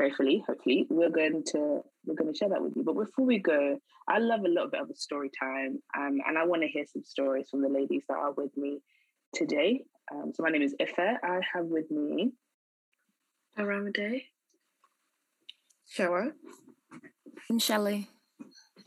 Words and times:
Prayerfully, 0.00 0.42
hopefully, 0.46 0.86
we're 0.88 1.10
going 1.10 1.44
to 1.48 1.82
we're 2.06 2.14
going 2.14 2.32
to 2.32 2.34
share 2.34 2.48
that 2.48 2.62
with 2.62 2.74
you. 2.74 2.82
But 2.82 2.94
before 2.94 3.26
we 3.26 3.38
go, 3.38 3.78
I 4.08 4.18
love 4.18 4.40
a 4.40 4.48
little 4.48 4.70
bit 4.70 4.80
of 4.80 4.88
a 4.88 4.94
story 4.94 5.30
time, 5.38 5.82
um, 5.94 6.20
and 6.26 6.38
I 6.38 6.46
want 6.46 6.62
to 6.62 6.68
hear 6.68 6.86
some 6.90 7.04
stories 7.04 7.50
from 7.50 7.60
the 7.60 7.68
ladies 7.68 8.04
that 8.08 8.16
are 8.16 8.32
with 8.32 8.56
me 8.56 8.78
today. 9.34 9.82
Um, 10.10 10.32
so 10.34 10.42
my 10.42 10.48
name 10.48 10.62
is 10.62 10.74
Ife. 10.80 10.98
I 10.98 11.40
have 11.52 11.66
with 11.66 11.90
me 11.90 12.32
Aramide, 13.58 14.22
Shower, 15.86 16.32
and 17.50 17.60
Shelley. 17.60 18.08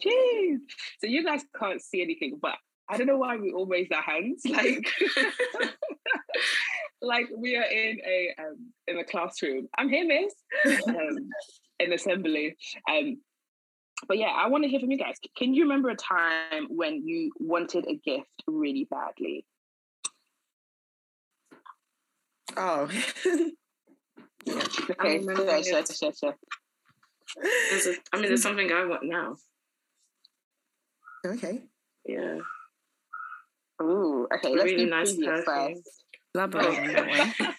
Jeez. 0.03 0.57
So 0.99 1.05
you 1.05 1.23
guys 1.23 1.43
can't 1.59 1.79
see 1.79 2.01
anything, 2.01 2.39
but 2.41 2.55
I 2.89 2.97
don't 2.97 3.05
know 3.05 3.19
why 3.19 3.37
we 3.37 3.51
all 3.51 3.67
raise 3.67 3.89
our 3.91 4.01
hands. 4.01 4.41
Like 4.49 4.91
like 7.03 7.27
we 7.35 7.55
are 7.55 7.63
in 7.63 7.99
a 8.05 8.33
um, 8.39 8.71
in 8.87 8.97
a 8.97 9.03
classroom. 9.03 9.67
I'm 9.77 9.89
here, 9.89 10.05
miss, 10.05 10.33
um, 10.87 11.29
in 11.79 11.93
assembly. 11.93 12.55
Um, 12.89 13.17
but 14.07 14.17
yeah, 14.17 14.27
I 14.35 14.47
want 14.47 14.63
to 14.63 14.69
hear 14.69 14.79
from 14.79 14.91
you 14.91 14.97
guys. 14.97 15.15
Can 15.37 15.53
you 15.53 15.63
remember 15.63 15.89
a 15.89 15.95
time 15.95 16.67
when 16.69 17.07
you 17.07 17.31
wanted 17.39 17.85
a 17.87 17.95
gift 17.95 18.43
really 18.47 18.87
badly? 18.89 19.45
Oh. 22.57 22.89
yeah. 23.25 23.37
Okay, 24.45 25.21
sure, 25.23 25.85
sure, 25.85 26.11
sure, 26.11 26.11
sure. 26.11 26.35
I 28.11 28.17
mean, 28.17 28.27
there's 28.27 28.43
something 28.43 28.69
I 28.69 28.85
want 28.85 29.03
now. 29.03 29.37
Okay. 31.25 31.61
Yeah. 32.05 32.39
Ooh, 33.81 34.27
okay. 34.35 34.53
Let's 34.53 34.65
really 34.65 34.85
nice 34.85 35.15
perfume. 35.15 35.81
Elaborate 36.35 36.65
on 36.65 36.87
that 36.87 37.07
one. 37.07 37.55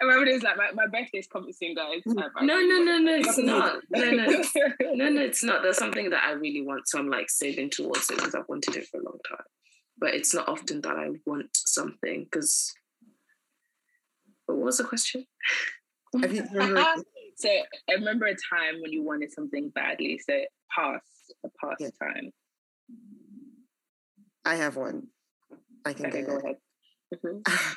I 0.00 0.04
remember 0.04 0.26
it 0.26 0.34
was 0.34 0.42
like 0.42 0.56
my, 0.56 0.70
my 0.74 0.86
birthday's 0.86 1.26
coming 1.26 1.52
soon, 1.52 1.74
guys. 1.74 2.02
No, 2.06 2.28
no, 2.42 2.60
no, 2.60 2.98
no, 2.98 3.14
it's 3.14 3.38
not. 3.38 3.80
No, 3.90 4.10
no, 4.10 4.26
no, 4.94 5.08
no, 5.08 5.20
it's 5.22 5.42
not. 5.42 5.62
There's 5.62 5.78
something 5.78 6.10
that 6.10 6.22
I 6.24 6.32
really 6.32 6.62
want, 6.62 6.88
so 6.88 6.98
I'm 6.98 7.08
like 7.08 7.30
saving 7.30 7.70
towards 7.70 8.10
it 8.10 8.16
because 8.16 8.34
I've 8.34 8.48
wanted 8.48 8.76
it 8.76 8.86
for 8.88 9.00
a 9.00 9.04
long 9.04 9.18
time. 9.28 9.46
But 9.98 10.14
it's 10.14 10.34
not 10.34 10.48
often 10.48 10.80
that 10.82 10.96
I 10.96 11.10
want 11.26 11.56
something 11.56 12.24
because. 12.24 12.74
What 14.46 14.58
was 14.58 14.78
the 14.78 14.84
question? 14.84 15.24
so 16.12 16.20
I 17.48 17.92
remember 17.94 18.26
a 18.26 18.34
time 18.34 18.82
when 18.82 18.92
you 18.92 19.02
wanted 19.02 19.32
something 19.32 19.70
badly. 19.70 20.18
So 20.18 20.34
past 20.74 21.34
a 21.44 21.48
past 21.58 21.80
yeah. 21.80 21.88
time. 21.98 22.30
I 24.44 24.56
have 24.56 24.76
one. 24.76 25.06
I 25.86 25.94
can 25.94 26.06
okay, 26.06 26.22
go 26.22 26.36
ahead. 26.36 26.56
Mm-hmm. 27.14 27.74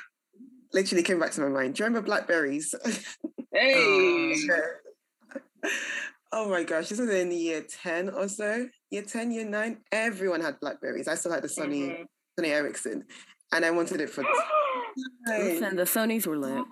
Literally 0.72 1.02
came 1.02 1.18
back 1.18 1.32
to 1.32 1.40
my 1.40 1.48
mind. 1.48 1.74
Do 1.74 1.82
you 1.82 1.86
remember 1.86 2.06
blackberries? 2.06 2.74
Hey. 3.50 4.34
oh, 4.50 5.70
oh 6.32 6.50
my 6.50 6.64
gosh, 6.64 6.90
this 6.90 7.00
was 7.00 7.08
in 7.08 7.32
year 7.32 7.64
10 7.82 8.10
or 8.10 8.28
so. 8.28 8.68
Year 8.90 9.02
10, 9.02 9.30
year 9.32 9.48
9, 9.48 9.78
everyone 9.90 10.42
had 10.42 10.60
blackberries. 10.60 11.08
I 11.08 11.14
still 11.14 11.32
had 11.32 11.42
the 11.42 11.48
Sony 11.48 11.88
mm-hmm. 11.88 12.02
Sony 12.38 12.48
Ericsson. 12.50 13.04
And 13.52 13.64
I 13.64 13.70
wanted 13.70 14.02
it 14.02 14.10
for 14.10 14.22
Listen, 15.26 15.76
the 15.76 15.84
Sonys 15.84 16.26
were 16.26 16.36
lit. 16.36 16.62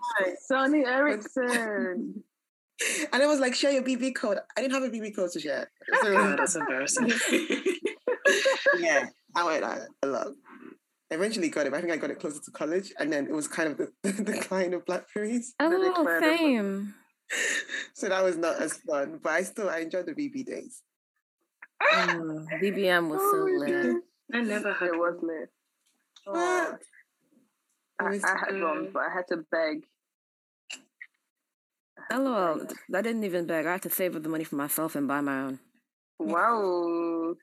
Sony 0.53 0.87
Ericsson. 0.87 2.23
and 3.11 3.23
it 3.23 3.27
was 3.27 3.41
like, 3.41 3.55
share 3.55 3.73
your 3.73 3.83
BB 3.83 4.15
code. 4.15 4.39
I 4.55 4.61
didn't 4.61 4.75
have 4.75 4.83
a 4.83 4.91
BB 4.91 5.17
code 5.17 5.31
to 5.33 5.41
share. 5.41 5.71
So, 6.03 6.15
oh, 6.15 6.37
that's 6.37 6.57
embarrassing. 6.57 7.11
yeah, 8.78 9.07
I 9.34 9.45
went 9.45 9.63
that 9.63 9.89
a 10.03 10.07
lot 10.07 10.28
eventually 11.11 11.49
got 11.49 11.67
it. 11.67 11.75
I 11.75 11.81
think 11.81 11.93
I 11.93 11.97
got 11.97 12.11
it 12.11 12.21
closer 12.21 12.41
to 12.44 12.50
college, 12.50 12.93
and 12.99 13.12
then 13.12 13.27
it 13.27 13.33
was 13.33 13.49
kind 13.49 13.71
of 13.71 13.78
the, 13.78 13.93
the 14.03 14.25
decline 14.25 14.75
of 14.75 14.84
blackberries. 14.84 15.55
Oh, 15.61 16.21
same. 16.21 16.94
so 17.94 18.09
that 18.09 18.22
was 18.22 18.37
not 18.37 18.61
as 18.61 18.75
fun, 18.78 19.21
but 19.22 19.33
I 19.33 19.43
still 19.43 19.69
I 19.69 19.78
enjoyed 19.78 20.06
the 20.06 20.15
BB 20.15 20.47
days. 20.47 20.83
Oh, 21.83 22.47
BBM 22.62 23.09
was 23.11 23.21
so 23.21 23.41
oh, 23.41 23.45
lit. 23.45 24.03
I 24.33 24.41
never 24.41 24.72
had 24.72 24.89
it 24.89 24.99
was 24.99 25.19
lit. 25.22 25.50
Oh. 26.27 26.77
I, 27.99 28.05
I, 28.05 28.39
had 28.47 28.61
one, 28.61 28.91
but 28.93 29.03
I 29.03 29.15
had 29.15 29.27
to 29.28 29.39
beg. 29.50 29.84
LOL, 32.12 32.66
I 32.95 33.03
didn't 33.03 33.25
even 33.25 33.47
beg. 33.47 33.66
I 33.66 33.72
had 33.72 33.83
to 33.83 33.91
save 33.91 34.16
up 34.16 34.22
the 34.22 34.28
money 34.28 34.45
for 34.45 34.56
myself 34.56 34.97
and 34.97 35.09
buy 35.09 35.21
my 35.21 35.43
own. 35.43 35.59
Wow. 36.19 37.34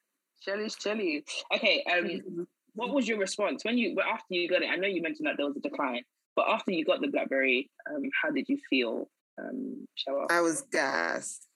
Shelly's 0.41 0.75
chilly. 0.75 1.23
Okay, 1.53 1.84
um, 1.91 2.47
what 2.75 2.94
was 2.94 3.07
your 3.07 3.19
response 3.19 3.63
when 3.66 3.78
you 3.78 3.95
after 4.01 4.34
you 4.34 4.50
got 4.50 4.61
it? 4.61 4.69
I 4.69 4.75
know 4.75 4.88
you 4.88 5.01
mentioned 5.01 5.28
that 5.28 5.38
there 5.38 5.45
was 5.45 5.57
a 5.57 5.61
decline, 5.61 6.03
but 6.35 6.45
after 6.47 6.72
you 6.72 6.85
got 6.85 7.01
the 7.01 7.07
BlackBerry, 7.07 7.69
um, 7.89 8.03
how 8.22 8.31
did 8.31 8.50
you 8.50 8.57
feel? 8.69 9.09
Um, 9.39 9.88
show 9.95 10.28
I 10.29 10.41
was 10.41 10.61
gassed. 10.72 11.47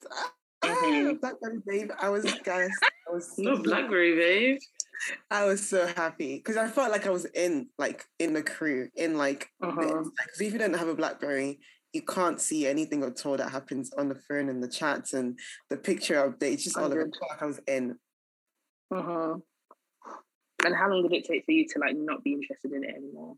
Mm-hmm. 0.63 1.17
Blackberry 1.17 1.61
babe, 1.66 1.91
I 2.00 2.09
was 2.09 2.23
gassed. 2.44 2.83
I 3.07 3.13
was 3.13 3.31
so 3.35 3.41
no 3.44 3.57
Blackberry 3.57 4.16
babe. 4.16 4.59
I 5.29 5.45
was 5.45 5.67
so 5.67 5.85
happy 5.85 6.38
because 6.38 6.57
I 6.57 6.67
felt 6.67 6.91
like 6.91 7.05
I 7.05 7.11
was 7.11 7.25
in 7.25 7.67
like 7.78 8.05
in 8.19 8.34
the 8.34 8.41
crew 8.41 8.89
in 8.95 9.17
like 9.17 9.51
uh-huh. 9.61 9.81
like 9.81 10.29
if 10.39 10.41
you 10.41 10.57
don't 10.57 10.75
have 10.75 10.88
a 10.88 10.95
BlackBerry, 10.95 11.59
you 11.94 12.01
can't 12.01 12.41
see 12.41 12.67
anything 12.67 13.03
at 13.03 13.25
all 13.25 13.38
that 13.38 13.51
happens 13.51 13.91
on 13.97 14.09
the 14.09 14.16
phone 14.16 14.49
and 14.49 14.61
the 14.61 14.67
chats 14.67 15.13
and 15.13 15.38
the 15.69 15.78
picture 15.78 16.16
updates. 16.16 16.63
Just 16.63 16.78
all 16.78 16.91
of 16.91 16.97
it. 16.97 17.16
Like 17.29 17.41
I 17.41 17.45
was 17.45 17.59
in. 17.67 17.97
Uh 18.94 19.01
huh. 19.01 19.35
And 20.67 20.75
how 20.75 20.89
long 20.89 21.01
did 21.01 21.13
it 21.13 21.23
take 21.23 21.45
for 21.45 21.53
you 21.53 21.66
to 21.66 21.79
like 21.79 21.95
not 21.95 22.25
be 22.25 22.33
interested 22.33 22.73
in 22.73 22.83
it 22.83 22.94
anymore? 22.94 23.35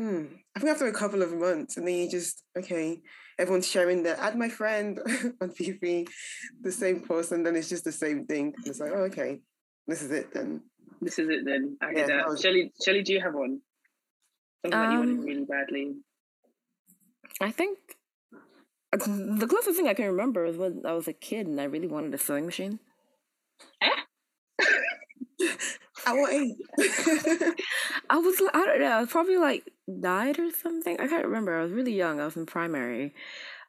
Mm, 0.00 0.30
I 0.56 0.60
think 0.60 0.72
after 0.72 0.86
a 0.86 0.94
couple 0.94 1.20
of 1.20 1.34
months, 1.34 1.76
and 1.76 1.86
then 1.86 1.94
you 1.94 2.10
just 2.10 2.42
okay, 2.56 3.02
everyone's 3.38 3.68
sharing 3.68 4.02
that. 4.04 4.18
Add 4.18 4.38
my 4.38 4.48
friend 4.48 4.98
on 5.42 5.50
TV, 5.50 6.08
the 6.62 6.72
same 6.72 7.00
post, 7.00 7.32
and 7.32 7.44
then 7.44 7.54
it's 7.54 7.68
just 7.68 7.84
the 7.84 7.92
same 7.92 8.24
thing. 8.24 8.54
It's 8.64 8.80
like, 8.80 8.92
oh, 8.94 9.04
okay, 9.10 9.40
this 9.86 10.00
is 10.00 10.10
it 10.10 10.32
then. 10.32 10.62
This 11.02 11.18
is 11.18 11.28
it 11.28 11.44
then. 11.44 11.76
I 11.82 11.90
yeah, 11.92 12.06
that. 12.06 12.28
Was... 12.28 12.40
Shelly, 12.40 12.72
Shelly, 12.82 13.02
do 13.02 13.12
you 13.12 13.20
have 13.20 13.34
one? 13.34 13.60
Something 14.64 14.80
um, 14.80 14.86
that 14.86 14.92
you 14.92 14.98
wanted 15.00 15.18
um, 15.18 15.24
really 15.26 15.44
badly. 15.44 15.94
I 17.42 17.50
think 17.50 17.78
uh, 18.90 19.04
the 19.06 19.46
closest 19.46 19.76
thing 19.76 19.86
I 19.86 19.92
can 19.92 20.06
remember 20.06 20.46
is 20.46 20.56
when 20.56 20.80
I 20.86 20.94
was 20.94 21.06
a 21.08 21.12
kid 21.12 21.46
and 21.46 21.60
I 21.60 21.64
really 21.64 21.88
wanted 21.88 22.14
a 22.14 22.18
sewing 22.18 22.46
machine. 22.46 22.80
Eh? 23.82 23.90
I 26.06 26.12
what 26.12 26.32
age? 26.32 26.54
I 28.10 28.18
was 28.18 28.40
I 28.54 28.64
don't 28.64 28.80
know, 28.80 28.86
I 28.86 29.00
was 29.00 29.10
probably 29.10 29.36
like 29.36 29.72
nine 29.88 30.34
or 30.38 30.50
something. 30.52 30.98
I 31.00 31.08
can't 31.08 31.24
remember. 31.24 31.58
I 31.58 31.62
was 31.62 31.72
really 31.72 31.92
young. 31.94 32.20
I 32.20 32.24
was 32.24 32.36
in 32.36 32.46
primary. 32.46 33.12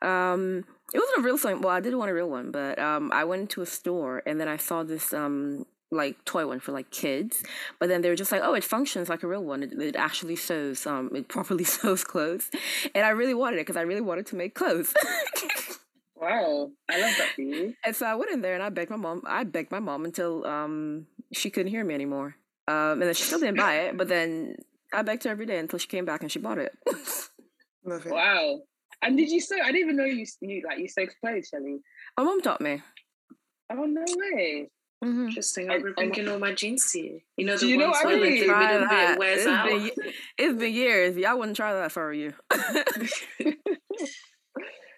Um, 0.02 0.64
it 0.94 1.00
wasn't 1.00 1.20
a 1.20 1.22
real 1.22 1.38
sign. 1.38 1.62
Well, 1.62 1.74
I 1.74 1.80
did 1.80 1.96
want 1.96 2.12
a 2.12 2.14
real 2.14 2.30
one, 2.30 2.52
but 2.52 2.80
um, 2.80 3.12
I 3.12 3.24
went 3.24 3.42
into 3.42 3.62
a 3.62 3.66
store 3.66 4.22
and 4.26 4.40
then 4.40 4.48
I 4.48 4.58
saw 4.58 4.84
this 4.84 5.14
um 5.14 5.66
like 5.90 6.24
toy 6.26 6.46
one 6.46 6.60
for 6.60 6.74
like 6.74 6.92
kids, 6.92 7.44
but 7.80 7.90
then 7.90 8.02
they 8.02 8.10
were 8.10 8.16
just 8.16 8.32
like, 8.32 8.42
oh, 8.44 8.54
it 8.54 8.64
functions 8.64 9.10
like 9.10 9.24
a 9.24 9.28
real 9.28 9.44
one. 9.44 9.64
It, 9.64 9.74
it 9.74 9.96
actually 9.96 10.36
sews. 10.36 10.86
Um, 10.86 11.10
it 11.16 11.28
properly 11.28 11.64
sews 11.76 12.04
clothes, 12.04 12.52
and 12.94 13.06
I 13.06 13.10
really 13.10 13.34
wanted 13.34 13.58
it 13.58 13.62
because 13.62 13.78
I 13.78 13.82
really 13.82 14.02
wanted 14.02 14.28
to 14.28 14.36
make 14.36 14.54
clothes. 14.54 14.94
wow, 16.16 16.72
I 16.90 17.02
love 17.02 17.16
that 17.18 17.32
for 17.36 17.42
you. 17.42 17.74
And 17.84 17.96
so 17.96 18.06
I 18.06 18.16
went 18.16 18.32
in 18.32 18.42
there 18.42 18.54
and 18.54 18.64
I 18.64 18.70
begged 18.70 18.92
my 18.92 18.98
mom. 18.98 19.24
I 19.26 19.44
begged 19.44 19.72
my 19.72 19.80
mom 19.80 20.06
until 20.06 20.46
um 20.46 21.08
she 21.34 21.50
couldn't 21.50 21.72
hear 21.72 21.84
me 21.84 21.94
anymore. 21.94 22.36
Um, 22.68 22.94
and 22.94 23.04
then 23.04 23.14
she 23.14 23.24
still 23.24 23.40
didn't 23.40 23.58
buy 23.58 23.80
it, 23.82 23.98
but 23.98 24.08
then 24.08 24.56
I 24.94 25.02
begged 25.02 25.24
her 25.24 25.30
every 25.30 25.46
day 25.46 25.58
until 25.58 25.80
she 25.80 25.88
came 25.88 26.06
back 26.06 26.22
and 26.22 26.32
she 26.32 26.40
bought 26.40 26.58
it. 26.58 26.74
wow. 27.84 28.60
And 29.02 29.18
did 29.18 29.30
you 29.30 29.40
sew? 29.40 29.56
I 29.62 29.72
didn't 29.72 29.82
even 29.82 29.96
know 29.98 30.06
you, 30.06 30.26
you 30.42 30.64
like 30.68 30.80
you 30.80 30.88
sewed 30.90 31.10
clothes, 31.22 31.48
Shelly. 31.50 31.80
My 32.18 32.24
mom 32.24 32.42
taught 32.42 32.62
me. 32.62 32.82
Oh 33.72 33.86
no 33.86 34.04
way! 34.08 34.70
Mm-hmm. 35.04 35.28
Interesting. 35.28 35.70
I'll 35.70 35.84
be 35.84 35.92
bringing 35.96 36.28
all 36.28 36.40
my 36.40 36.54
jeans 36.54 36.92
here. 36.92 37.20
You 37.38 37.46
know 37.46 37.56
the 37.58 37.68
you 37.68 37.78
ones 37.78 37.98
know 38.04 38.10
where 38.10 38.20
the 38.20 38.26
three 38.26 38.48
bit 38.48 39.20
wears 39.20 39.40
it's 39.40 39.48
out. 39.48 39.68
Been, 39.70 39.92
it's 40.38 40.58
been 40.58 40.74
years. 40.74 41.16
Y'all 41.16 41.38
wouldn't 41.38 41.56
try 41.56 41.74
that 41.74 41.86
if 41.86 41.98
I 41.98 42.02
were 42.02 42.14
you. 42.14 42.34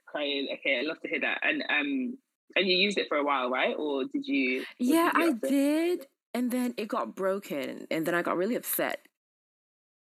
Crying. 0.08 0.48
Okay, 0.60 0.80
I 0.80 0.84
love 0.88 1.02
to 1.02 1.10
hear 1.10 1.20
that. 1.22 1.40
And 1.42 1.62
um, 1.70 2.18
and 2.56 2.68
you 2.68 2.78
used 2.78 2.98
it 2.98 3.08
for 3.10 3.18
a 3.18 3.24
while, 3.24 3.50
right? 3.50 3.76
Or 3.78 4.06
did 4.06 4.26
you? 4.26 4.64
Yeah, 4.80 5.12
did 5.14 5.22
you 5.22 5.28
I 5.28 5.34
did, 5.50 6.08
and 6.34 6.52
then 6.52 6.74
it 6.78 6.88
got 6.88 7.16
broken, 7.16 7.88
and 7.90 8.06
then 8.06 8.16
I 8.16 8.22
got 8.22 8.38
really 8.38 8.56
upset. 8.56 9.02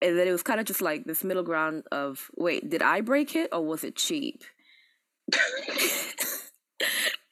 And 0.02 0.18
then 0.18 0.28
it 0.28 0.32
was 0.32 0.44
kind 0.44 0.60
of 0.60 0.66
just 0.66 0.82
like 0.82 1.06
this 1.06 1.24
middle 1.24 1.44
ground 1.44 1.84
of 1.92 2.30
wait, 2.36 2.70
did 2.70 2.84
I 2.84 3.02
break 3.02 3.36
it 3.36 3.50
or 3.52 3.66
was 3.66 3.84
it 3.84 3.96
cheap? 3.96 4.44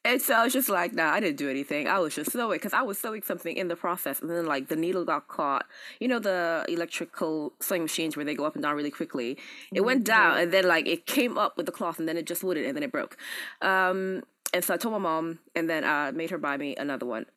and 0.04 0.22
so 0.22 0.34
I 0.34 0.44
was 0.44 0.54
just 0.54 0.70
like, 0.70 0.94
nah, 0.94 1.12
I 1.12 1.20
didn't 1.20 1.38
do 1.38 1.50
anything. 1.50 1.88
I 1.88 2.00
was 2.00 2.16
just 2.16 2.32
sewing 2.32 2.58
because 2.58 2.74
I 2.74 2.82
was 2.82 2.98
sewing 2.98 3.22
something 3.22 3.56
in 3.56 3.68
the 3.68 3.76
process, 3.76 4.20
and 4.22 4.30
then 4.30 4.46
like 4.46 4.68
the 4.68 4.76
needle 4.76 5.06
got 5.06 5.28
caught. 5.28 5.66
You 6.00 6.08
know 6.08 6.20
the 6.20 6.66
electrical 6.68 7.54
sewing 7.60 7.84
machines 7.84 8.16
where 8.16 8.26
they 8.26 8.34
go 8.34 8.46
up 8.46 8.56
and 8.56 8.64
down 8.64 8.76
really 8.76 8.92
quickly. 8.92 9.38
It 9.74 9.82
went 9.82 10.04
down, 10.04 10.40
and 10.40 10.52
then 10.52 10.68
like 10.68 10.88
it 10.88 11.06
came 11.06 11.38
up 11.38 11.58
with 11.58 11.68
the 11.68 11.72
cloth, 11.72 12.00
and 12.00 12.08
then 12.08 12.18
it 12.18 12.26
just 12.26 12.44
wouldn't, 12.44 12.66
and 12.66 12.76
then 12.76 12.84
it 12.84 12.92
broke. 12.92 13.18
Um, 13.62 14.24
and 14.54 14.64
so 14.64 14.74
I 14.74 14.78
told 14.78 14.94
my 14.94 15.00
mom, 15.00 15.40
and 15.56 15.70
then 15.70 15.84
I 15.84 16.08
uh, 16.08 16.12
made 16.12 16.30
her 16.32 16.38
buy 16.38 16.58
me 16.58 16.76
another 16.76 17.06
one. 17.06 17.26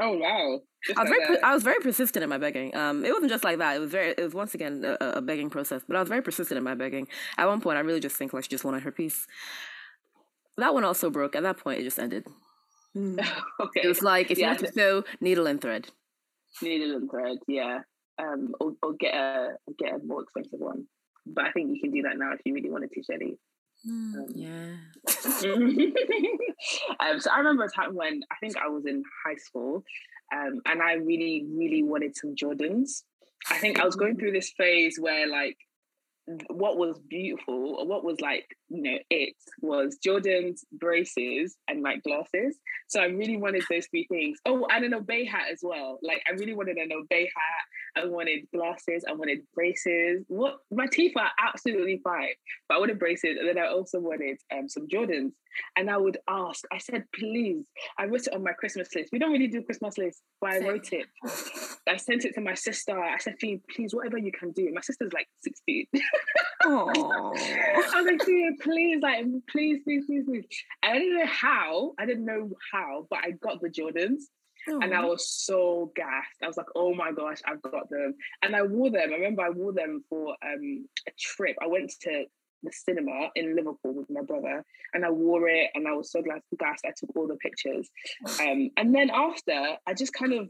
oh 0.00 0.16
wow! 0.16 0.60
Just 0.86 0.98
I 0.98 1.02
was 1.02 1.10
like 1.10 1.18
very, 1.20 1.34
that. 1.36 1.44
I 1.44 1.54
was 1.54 1.62
very 1.62 1.80
persistent 1.80 2.22
in 2.22 2.28
my 2.30 2.38
begging. 2.38 2.74
Um, 2.76 3.04
it 3.04 3.12
wasn't 3.12 3.30
just 3.30 3.44
like 3.44 3.58
that. 3.58 3.76
It 3.76 3.80
was 3.80 3.90
very, 3.90 4.10
it 4.16 4.22
was 4.22 4.34
once 4.34 4.54
again 4.54 4.84
a, 4.84 4.96
a 5.18 5.20
begging 5.22 5.50
process. 5.50 5.82
But 5.86 5.96
I 5.96 6.00
was 6.00 6.08
very 6.08 6.22
persistent 6.22 6.56
in 6.58 6.64
my 6.64 6.74
begging. 6.74 7.06
At 7.38 7.46
one 7.48 7.60
point, 7.60 7.76
I 7.76 7.80
really 7.80 8.00
just 8.00 8.16
think 8.16 8.32
like 8.32 8.44
she 8.44 8.50
just 8.50 8.64
wanted 8.64 8.82
her 8.82 8.92
piece. 8.92 9.26
That 10.56 10.74
one 10.74 10.84
also 10.84 11.10
broke. 11.10 11.36
At 11.36 11.42
that 11.42 11.58
point, 11.58 11.80
it 11.80 11.84
just 11.84 11.98
ended. 11.98 12.26
okay. 12.96 13.80
It 13.82 13.88
was 13.88 14.02
like 14.02 14.30
if 14.30 14.38
Yeah, 14.38 14.46
you 14.46 14.48
have 14.50 14.58
to 14.58 14.72
sew, 14.72 15.04
needle 15.20 15.46
and 15.46 15.60
thread. 15.60 15.88
needle 16.62 16.96
and 16.96 17.10
thread, 17.10 17.38
yeah. 17.46 17.80
Um, 18.18 18.54
or, 18.60 18.72
or 18.82 18.92
get 18.94 19.14
a 19.14 19.56
get 19.78 19.94
a 19.94 19.98
more 20.04 20.22
expensive 20.22 20.60
one. 20.60 20.86
But 21.26 21.46
I 21.46 21.52
think 21.52 21.70
you 21.74 21.80
can 21.80 21.90
do 21.92 22.02
that 22.02 22.18
now 22.18 22.32
if 22.32 22.40
you 22.44 22.54
really 22.54 22.70
wanted 22.70 22.90
to, 22.92 23.02
Shelly. 23.02 23.38
Um, 23.88 24.26
Yeah. 24.34 24.76
um, 27.00 27.20
so 27.20 27.30
I 27.30 27.38
remember 27.38 27.64
a 27.64 27.70
time 27.70 27.94
when 27.94 28.20
I 28.30 28.36
think 28.40 28.56
I 28.56 28.68
was 28.68 28.84
in 28.86 29.02
high 29.24 29.36
school, 29.36 29.84
um, 30.34 30.60
and 30.66 30.82
I 30.82 30.94
really, 30.94 31.46
really 31.48 31.82
wanted 31.82 32.16
some 32.16 32.34
Jordans. 32.34 33.02
I 33.50 33.56
think 33.56 33.80
I 33.80 33.84
was 33.84 33.96
going 33.96 34.16
through 34.16 34.32
this 34.32 34.52
phase 34.56 34.98
where 35.00 35.26
like 35.26 35.56
what 36.48 36.76
was 36.76 36.98
beautiful 37.08 37.76
or 37.78 37.86
what 37.86 38.04
was 38.04 38.20
like 38.20 38.46
you 38.68 38.82
know 38.82 38.98
it 39.10 39.34
was 39.60 39.96
Jordan's 40.02 40.64
braces 40.72 41.56
and 41.68 41.82
like 41.82 42.02
glasses. 42.02 42.56
So 42.88 43.00
I 43.00 43.06
really 43.06 43.36
wanted 43.36 43.62
those 43.70 43.86
three 43.86 44.06
things. 44.10 44.38
Oh, 44.46 44.66
and 44.70 44.84
an 44.84 44.94
obey 44.94 45.24
hat 45.24 45.46
as 45.52 45.60
well. 45.62 45.98
Like 46.02 46.22
I 46.28 46.32
really 46.32 46.54
wanted 46.54 46.76
an 46.76 46.90
obey 46.92 47.24
hat. 47.24 48.02
I 48.02 48.06
wanted 48.06 48.46
glasses. 48.54 49.04
I 49.08 49.12
wanted 49.12 49.40
braces. 49.54 50.24
What 50.28 50.58
my 50.70 50.86
teeth 50.86 51.12
are 51.16 51.30
absolutely 51.42 52.00
fine, 52.02 52.28
but 52.68 52.76
I 52.76 52.78
wanted 52.78 52.98
braces, 52.98 53.36
and 53.38 53.48
then 53.48 53.58
I 53.58 53.68
also 53.68 53.98
wanted 53.98 54.38
um, 54.52 54.68
some 54.68 54.86
Jordans. 54.86 55.32
And 55.76 55.90
I 55.90 55.96
would 55.96 56.18
ask. 56.28 56.64
I 56.72 56.78
said, 56.78 57.04
please. 57.14 57.66
I 57.98 58.04
wrote 58.04 58.26
it 58.26 58.34
on 58.34 58.44
my 58.44 58.52
Christmas 58.52 58.88
list. 58.94 59.10
We 59.12 59.18
don't 59.18 59.32
really 59.32 59.48
do 59.48 59.62
Christmas 59.62 59.98
lists, 59.98 60.22
but 60.40 60.50
I 60.50 60.58
wrote 60.60 60.92
it. 60.92 61.06
I 61.88 61.96
sent 61.96 62.24
it 62.24 62.34
to 62.34 62.40
my 62.40 62.54
sister. 62.54 62.98
I 62.98 63.18
said, 63.18 63.34
Fee, 63.40 63.60
please, 63.74 63.94
whatever 63.94 64.18
you 64.18 64.32
can 64.32 64.52
do. 64.52 64.70
My 64.72 64.80
sister's 64.80 65.12
like 65.12 65.28
16. 65.42 65.86
Oh. 66.64 66.90
I 67.36 68.02
was 68.02 68.06
like, 68.06 68.22
Fee, 68.22 68.50
please, 68.62 69.00
like, 69.02 69.24
please, 69.50 69.80
please, 69.84 70.04
please, 70.06 70.24
please. 70.26 70.44
And 70.82 70.92
I 70.92 70.98
didn't 70.98 71.18
know 71.18 71.26
how. 71.26 71.92
I 71.98 72.06
didn't 72.06 72.24
know 72.24 72.50
how, 72.72 73.06
but 73.10 73.20
I 73.20 73.32
got 73.32 73.60
the 73.60 73.68
Jordans. 73.68 74.22
And 74.66 74.94
I 74.94 75.04
was 75.04 75.28
so 75.28 75.90
gassed. 75.96 76.36
I 76.42 76.46
was 76.46 76.58
like, 76.58 76.66
oh 76.76 76.94
my 76.94 77.12
gosh, 77.12 77.38
I've 77.46 77.62
got 77.62 77.88
them. 77.88 78.14
And 78.42 78.54
I 78.54 78.62
wore 78.62 78.90
them. 78.90 79.10
I 79.10 79.14
remember 79.14 79.42
I 79.42 79.50
wore 79.50 79.72
them 79.72 80.04
for 80.08 80.36
um, 80.44 80.86
a 81.08 81.10
trip. 81.18 81.56
I 81.62 81.66
went 81.66 81.90
to 82.02 82.24
the 82.62 82.72
cinema 82.72 83.30
in 83.34 83.56
Liverpool 83.56 83.94
with 83.94 84.10
my 84.10 84.20
brother 84.22 84.62
and 84.92 85.04
I 85.04 85.10
wore 85.10 85.48
it 85.48 85.70
and 85.74 85.88
I 85.88 85.92
was 85.92 86.12
so 86.12 86.22
glad 86.22 86.42
gassed. 86.58 86.84
I 86.84 86.92
took 86.96 87.14
all 87.16 87.26
the 87.26 87.36
pictures. 87.36 87.88
Um, 88.40 88.70
and 88.76 88.94
then 88.94 89.10
after, 89.10 89.76
I 89.86 89.94
just 89.94 90.12
kind 90.12 90.32
of 90.32 90.48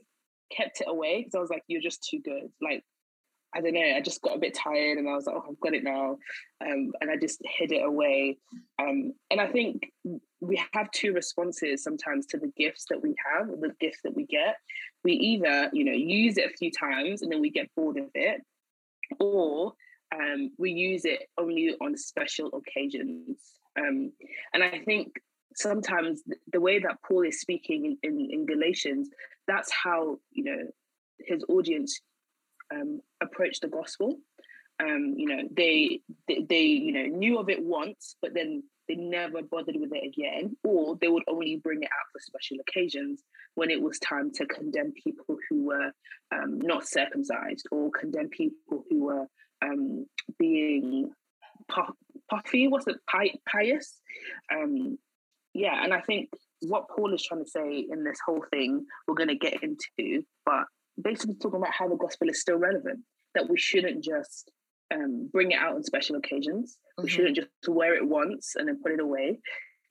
kept 0.54 0.80
it 0.80 0.88
away 0.88 1.18
because 1.18 1.34
I 1.34 1.40
was 1.40 1.50
like, 1.50 1.62
you're 1.66 1.80
just 1.80 2.06
too 2.08 2.20
good. 2.20 2.50
Like, 2.60 2.84
I 3.54 3.60
don't 3.60 3.74
know, 3.74 3.80
I 3.80 4.00
just 4.00 4.22
got 4.22 4.36
a 4.36 4.40
bit 4.40 4.54
tired 4.54 4.98
and 4.98 5.08
I 5.08 5.14
was 5.14 5.26
like, 5.26 5.36
oh, 5.36 5.44
I've 5.50 5.60
got 5.60 5.74
it 5.74 5.82
now. 5.82 6.18
Um, 6.64 6.92
and 7.00 7.10
I 7.10 7.16
just 7.16 7.40
hid 7.44 7.72
it 7.72 7.84
away. 7.84 8.38
Um, 8.78 9.12
and 9.30 9.40
I 9.40 9.48
think 9.48 9.90
we 10.40 10.62
have 10.72 10.90
two 10.92 11.12
responses 11.12 11.82
sometimes 11.82 12.26
to 12.26 12.38
the 12.38 12.52
gifts 12.56 12.86
that 12.90 13.02
we 13.02 13.14
have, 13.32 13.48
the 13.48 13.72
gifts 13.80 14.00
that 14.04 14.14
we 14.14 14.24
get. 14.26 14.56
We 15.02 15.14
either, 15.14 15.70
you 15.72 15.84
know, 15.84 15.92
use 15.92 16.38
it 16.38 16.50
a 16.50 16.56
few 16.56 16.70
times 16.70 17.22
and 17.22 17.32
then 17.32 17.40
we 17.40 17.50
get 17.50 17.74
bored 17.74 17.98
of 17.98 18.10
it, 18.14 18.40
or 19.18 19.72
um, 20.14 20.50
we 20.58 20.70
use 20.72 21.04
it 21.04 21.28
only 21.38 21.74
on 21.80 21.96
special 21.96 22.50
occasions. 22.54 23.38
Um, 23.78 24.12
and 24.54 24.62
I 24.62 24.80
think 24.84 25.14
sometimes 25.54 26.22
the 26.52 26.60
way 26.60 26.78
that 26.78 27.02
Paul 27.06 27.22
is 27.22 27.40
speaking 27.40 27.96
in, 28.02 28.10
in, 28.10 28.30
in 28.30 28.46
Galatians, 28.46 29.08
that's 29.46 29.70
how, 29.72 30.18
you 30.30 30.44
know, 30.44 30.62
his 31.18 31.44
audience 31.48 32.00
um, 32.72 33.00
approached 33.20 33.62
the 33.62 33.68
gospel. 33.68 34.16
Um, 34.80 35.14
you 35.16 35.26
know, 35.26 35.42
they, 35.54 36.00
they 36.26 36.46
they 36.48 36.62
you 36.62 36.92
know 36.92 37.16
knew 37.18 37.38
of 37.38 37.50
it 37.50 37.62
once, 37.62 38.16
but 38.22 38.32
then 38.32 38.62
they 38.88 38.94
never 38.94 39.42
bothered 39.42 39.76
with 39.78 39.92
it 39.92 40.06
again, 40.06 40.56
or 40.64 40.96
they 41.00 41.08
would 41.08 41.24
only 41.28 41.56
bring 41.56 41.82
it 41.82 41.90
out 41.92 42.06
for 42.12 42.20
special 42.20 42.56
occasions 42.66 43.22
when 43.56 43.70
it 43.70 43.82
was 43.82 43.98
time 43.98 44.30
to 44.32 44.46
condemn 44.46 44.92
people 44.92 45.36
who 45.48 45.66
were 45.66 45.92
um, 46.32 46.58
not 46.60 46.88
circumcised, 46.88 47.66
or 47.70 47.90
condemn 47.90 48.30
people 48.30 48.84
who 48.88 49.04
were 49.04 49.26
um, 49.60 50.06
being 50.38 51.12
pu- 51.68 51.96
puffy. 52.30 52.66
What's 52.66 52.86
it? 52.86 52.96
Pi- 53.06 53.38
pious. 53.46 54.00
Yeah, 55.54 55.82
and 55.82 55.92
I 55.92 56.00
think 56.00 56.30
what 56.60 56.88
Paul 56.88 57.12
is 57.14 57.22
trying 57.24 57.44
to 57.44 57.50
say 57.50 57.86
in 57.90 58.04
this 58.04 58.18
whole 58.24 58.44
thing, 58.50 58.84
we're 59.06 59.14
going 59.14 59.28
to 59.28 59.34
get 59.34 59.62
into, 59.62 60.22
but 60.44 60.64
basically 61.00 61.34
talking 61.40 61.58
about 61.60 61.72
how 61.72 61.88
the 61.88 61.96
gospel 61.96 62.28
is 62.28 62.40
still 62.40 62.56
relevant. 62.56 63.00
That 63.34 63.48
we 63.48 63.58
shouldn't 63.58 64.02
just 64.02 64.50
um, 64.92 65.28
bring 65.32 65.52
it 65.52 65.58
out 65.58 65.76
on 65.76 65.84
special 65.84 66.16
occasions. 66.16 66.76
We 66.98 67.04
Mhm. 67.04 67.08
shouldn't 67.08 67.36
just 67.36 67.48
wear 67.68 67.94
it 67.94 68.06
once 68.06 68.56
and 68.56 68.66
then 68.68 68.80
put 68.82 68.90
it 68.92 69.00
away. 69.00 69.38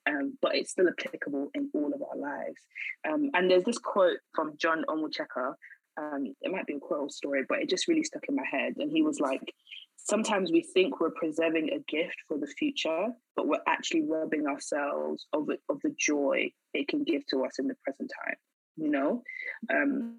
Um, 0.09 0.38
but 0.41 0.56
it's 0.56 0.71
still 0.71 0.89
applicable 0.89 1.50
in 1.53 1.69
all 1.73 1.94
of 1.94 2.01
our 2.01 2.17
lives. 2.17 2.59
Um, 3.07 3.30
and 3.33 3.49
there's 3.49 3.63
this 3.63 3.78
quote 3.78 4.18
from 4.33 4.57
John 4.57 4.83
Onwucheka. 4.89 5.54
Um, 5.98 6.34
it 6.42 6.52
might 6.52 6.66
be 6.66 6.76
a 6.76 6.80
quote 6.80 7.02
or 7.02 7.10
story, 7.10 7.44
but 7.48 7.60
it 7.60 7.69
just 7.69 7.88
really 7.88 8.04
stuck 8.04 8.24
in 8.30 8.36
my 8.36 8.46
head. 8.50 8.76
And 8.78 8.92
he 8.92 9.02
was 9.02 9.19
like, 9.19 9.54
sometimes 9.98 10.52
we 10.52 10.62
think 10.62 11.00
we're 11.00 11.12
preserving 11.12 11.69
a 11.72 11.80
gift 11.92 12.16
for 12.28 12.38
the 12.38 12.48
future, 12.48 13.08
but 13.36 13.48
we're 13.48 13.62
actually 13.68 14.06
robbing 14.08 14.48
ourselves 14.48 15.28
of 15.34 15.50
of 15.69 15.80
the 15.84 15.94
joy 15.98 16.52
it 16.74 16.88
can 16.88 17.04
give 17.04 17.26
to 17.28 17.44
us 17.46 17.60
in 17.60 17.68
the 17.68 17.76
present 17.84 18.12
time. 18.26 18.36
You 18.78 18.90
know, 18.90 19.24
um, 19.69 20.16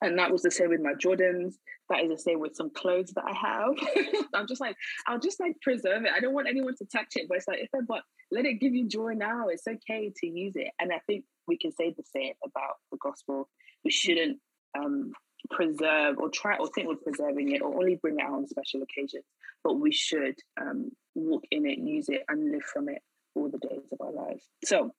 and 0.00 0.18
that 0.18 0.30
was 0.30 0.42
the 0.42 0.50
same 0.50 0.70
with 0.70 0.80
my 0.80 0.94
Jordans. 0.94 1.54
That 1.90 2.04
is 2.04 2.10
the 2.10 2.18
same 2.18 2.40
with 2.40 2.54
some 2.54 2.70
clothes 2.70 3.12
that 3.14 3.24
I 3.24 3.34
have. 3.34 4.24
I'm 4.34 4.46
just 4.46 4.60
like, 4.60 4.76
I'll 5.06 5.18
just 5.18 5.40
like 5.40 5.60
preserve 5.60 6.04
it. 6.04 6.12
I 6.14 6.20
don't 6.20 6.34
want 6.34 6.48
anyone 6.48 6.76
to 6.76 6.84
touch 6.84 7.16
it, 7.16 7.26
but 7.28 7.38
it's 7.38 7.48
like, 7.48 7.60
if 7.60 7.70
I, 7.74 7.80
but 7.86 8.02
let 8.30 8.44
it 8.44 8.60
give 8.60 8.74
you 8.74 8.86
joy 8.86 9.14
now. 9.14 9.48
It's 9.48 9.66
okay 9.66 10.12
to 10.16 10.26
use 10.26 10.54
it. 10.54 10.68
And 10.78 10.92
I 10.92 11.00
think 11.06 11.24
we 11.46 11.58
can 11.58 11.72
say 11.72 11.94
the 11.96 12.04
same 12.04 12.34
about 12.44 12.76
the 12.92 12.98
gospel. 13.00 13.48
We 13.84 13.90
shouldn't 13.90 14.38
um, 14.76 15.12
preserve 15.50 16.18
or 16.18 16.28
try 16.28 16.56
or 16.56 16.68
think 16.68 16.88
we're 16.88 16.96
preserving 16.96 17.54
it 17.54 17.62
or 17.62 17.74
only 17.74 17.96
bring 17.96 18.18
it 18.18 18.22
out 18.22 18.34
on 18.34 18.46
special 18.46 18.82
occasions, 18.82 19.24
but 19.62 19.74
we 19.74 19.92
should 19.92 20.36
um, 20.60 20.90
walk 21.14 21.44
in 21.50 21.66
it, 21.66 21.78
use 21.78 22.08
it, 22.08 22.22
and 22.28 22.50
live 22.50 22.62
from 22.62 22.88
it 22.88 23.02
all 23.34 23.48
the 23.48 23.58
days 23.58 23.86
of 23.92 24.00
our 24.00 24.12
lives. 24.12 24.44
So, 24.64 24.92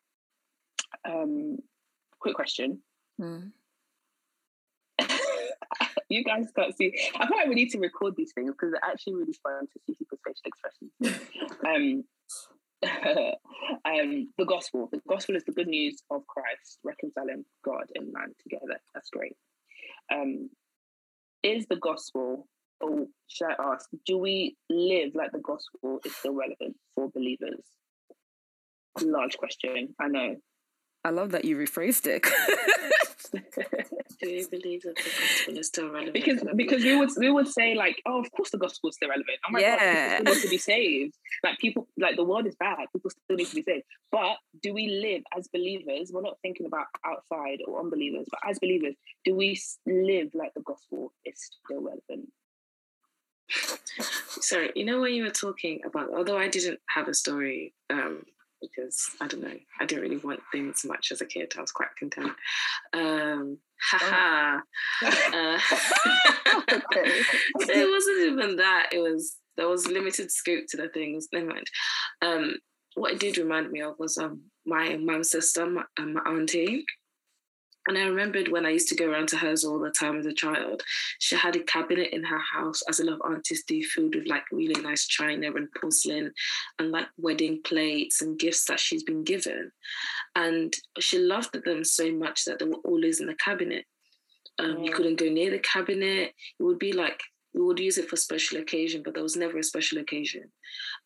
um, 1.08 1.58
quick 2.20 2.36
question. 2.36 2.80
Mm. 3.20 3.52
you 6.10 6.24
guys 6.24 6.48
can't 6.56 6.76
see. 6.78 6.94
I 7.16 7.28
thought 7.28 7.48
we 7.48 7.56
need 7.56 7.70
to 7.72 7.80
record 7.80 8.16
these 8.16 8.32
things 8.34 8.52
because 8.52 8.72
they're 8.72 8.92
actually 8.92 9.16
really 9.16 9.38
fun 9.44 9.68
to 9.68 9.80
see 9.86 9.94
people's 9.94 10.22
facial 10.26 10.46
expressions. 10.46 11.22
um, 11.68 12.04
um, 13.86 14.30
the 14.38 14.46
gospel. 14.46 14.88
The 14.92 15.02
gospel 15.08 15.36
is 15.36 15.44
the 15.44 15.52
good 15.52 15.68
news 15.68 16.02
of 16.10 16.26
Christ 16.28 16.80
reconciling 16.84 17.44
God 17.64 17.86
and 17.96 18.12
man 18.14 18.34
together. 18.42 18.80
That's 18.94 19.10
great. 19.10 19.36
Um, 20.12 20.50
is 21.60 21.68
the 21.68 21.76
gospel, 21.76 22.48
or 22.82 23.06
should 23.28 23.50
I 23.52 23.74
ask, 23.74 23.88
do 24.06 24.18
we 24.18 24.56
live 24.70 25.14
like 25.14 25.32
the 25.32 25.40
gospel 25.40 26.00
is 26.06 26.16
still 26.16 26.34
relevant 26.34 26.76
for 26.96 27.10
believers? 27.10 27.62
Large 29.02 29.38
question, 29.38 29.96
I 30.00 30.08
know. 30.08 30.36
I 31.06 31.12
love 31.12 31.32
that 31.32 31.46
you 31.46 31.56
rephrased 31.56 32.08
it. 32.08 32.26
Do 34.22 34.30
you 34.30 34.48
believe 34.50 34.82
that 34.82 34.96
the 34.98 35.04
gospel 35.04 35.58
is 35.58 35.68
still 35.68 35.90
relevant? 35.90 36.14
Because 36.14 36.44
because 36.56 36.84
we 36.84 36.98
would 36.98 37.10
we 37.18 37.32
would 37.32 37.48
say 37.48 37.74
like, 37.74 38.02
oh, 38.06 38.20
of 38.20 38.30
course 38.32 38.50
the 38.50 38.58
gospel 38.58 38.90
is 38.90 38.96
still 38.96 39.08
relevant. 39.08 39.38
Oh 39.48 39.52
my 39.52 39.60
yeah. 39.62 39.78
god, 39.78 40.18
people 40.18 40.34
still 40.34 40.36
need 40.36 40.42
to 40.42 40.50
be 40.50 40.58
saved. 40.58 41.14
Like 41.44 41.58
people, 41.60 41.88
like 41.98 42.16
the 42.18 42.24
world 42.24 42.48
is 42.48 42.56
bad. 42.60 42.80
People 42.92 43.12
still 43.12 43.38
need 43.38 43.48
to 43.48 43.56
be 43.56 43.64
saved. 43.64 43.86
But 44.12 44.36
do 44.62 44.74
we 44.74 44.88
live 44.88 45.24
as 45.38 45.48
believers? 45.48 46.12
We're 46.14 46.22
not 46.22 46.38
thinking 46.42 46.66
about 46.66 46.88
outside 47.06 47.60
or 47.68 47.80
unbelievers, 47.80 48.28
but 48.30 48.40
as 48.48 48.60
believers, 48.60 48.96
do 49.26 49.36
we 49.36 49.60
live 49.86 50.30
like 50.34 50.54
the 50.54 50.62
gospel 50.62 51.14
is 51.26 51.50
still 51.66 51.82
relevant? 51.82 52.32
Sorry, 54.42 54.72
you 54.76 54.86
know 54.86 55.02
when 55.02 55.14
you 55.14 55.24
were 55.24 55.32
talking 55.32 55.82
about, 55.86 56.10
although 56.14 56.38
I 56.38 56.48
didn't 56.48 56.80
have 56.90 57.08
a 57.08 57.14
story 57.14 57.74
um, 57.90 58.24
because 58.62 59.10
I 59.20 59.28
don't 59.28 59.42
know, 59.42 59.58
I 59.80 59.86
didn't 59.86 60.04
really 60.04 60.18
want 60.18 60.42
things 60.52 60.86
much 60.86 61.12
as 61.12 61.22
a 61.22 61.26
kid. 61.26 61.54
I 61.58 61.62
was 61.62 61.72
quite 61.72 61.96
content. 61.98 62.32
Um, 62.94 63.58
haha. 63.82 64.60
Oh. 65.04 65.08
uh, 65.34 65.60
it 66.72 67.92
wasn't 67.92 68.34
even 68.34 68.56
that. 68.58 68.90
It 68.92 69.00
was 69.00 69.38
there 69.58 69.68
was 69.68 69.88
limited 69.88 70.32
scope 70.32 70.66
to 70.70 70.78
the 70.78 70.88
things. 70.90 71.28
Never 71.34 71.48
mind. 71.48 71.68
Um, 72.22 72.56
what 72.96 73.14
it 73.14 73.20
did 73.20 73.38
remind 73.38 73.72
me 73.72 73.82
of 73.82 73.98
was 74.00 74.18
um, 74.18 74.42
my 74.66 74.98
mum's 74.98 75.32
sister, 75.32 75.66
my, 75.66 75.84
my 76.00 76.22
auntie. 76.22 76.86
And 77.88 77.98
I 77.98 78.04
remembered 78.04 78.50
when 78.50 78.68
I 78.68 78.72
used 78.72 78.90
to 78.90 78.96
go 78.96 79.10
around 79.10 79.30
to 79.30 79.38
hers 79.38 79.64
all 79.64 79.80
the 79.80 79.90
time 79.90 80.20
as 80.20 80.26
a 80.28 80.34
child, 80.34 80.84
she 81.18 81.36
had 81.36 81.56
a 81.56 81.64
cabinet 81.64 82.10
in 82.14 82.24
her 82.24 82.38
house, 82.38 82.84
as 82.88 83.00
a 83.00 83.04
lot 83.04 83.20
of 83.20 83.32
aunties 83.32 83.64
do, 83.64 83.82
filled 83.82 84.16
with 84.16 84.28
like 84.28 84.44
really 84.52 84.80
nice 84.80 85.08
china 85.08 85.48
and 85.48 85.70
porcelain 85.80 86.32
and 86.78 86.92
like 86.92 87.08
wedding 87.18 87.62
plates 87.64 88.22
and 88.22 88.38
gifts 88.38 88.66
that 88.66 88.80
she's 88.80 89.04
been 89.04 89.24
given. 89.24 89.72
And 90.36 90.72
she 91.00 91.18
loved 91.18 91.58
them 91.66 91.84
so 91.84 92.12
much 92.12 92.46
that 92.46 92.60
they 92.60 92.66
were 92.66 92.76
always 92.84 93.22
in 93.22 93.28
the 93.28 93.36
cabinet. 93.36 93.86
Um, 94.60 94.78
yeah. 94.80 94.84
You 94.84 94.92
couldn't 94.92 95.20
go 95.20 95.30
near 95.30 95.50
the 95.50 95.60
cabinet. 95.60 96.34
It 96.60 96.64
would 96.64 96.80
be 96.80 96.92
like 96.92 97.20
we 97.54 97.62
would 97.62 97.80
use 97.80 97.98
it 97.98 98.10
for 98.10 98.18
special 98.18 98.60
occasion, 98.60 99.02
but 99.04 99.14
there 99.14 99.24
was 99.24 99.36
never 99.36 99.58
a 99.58 99.64
special 99.64 99.98
occasion. 99.98 100.52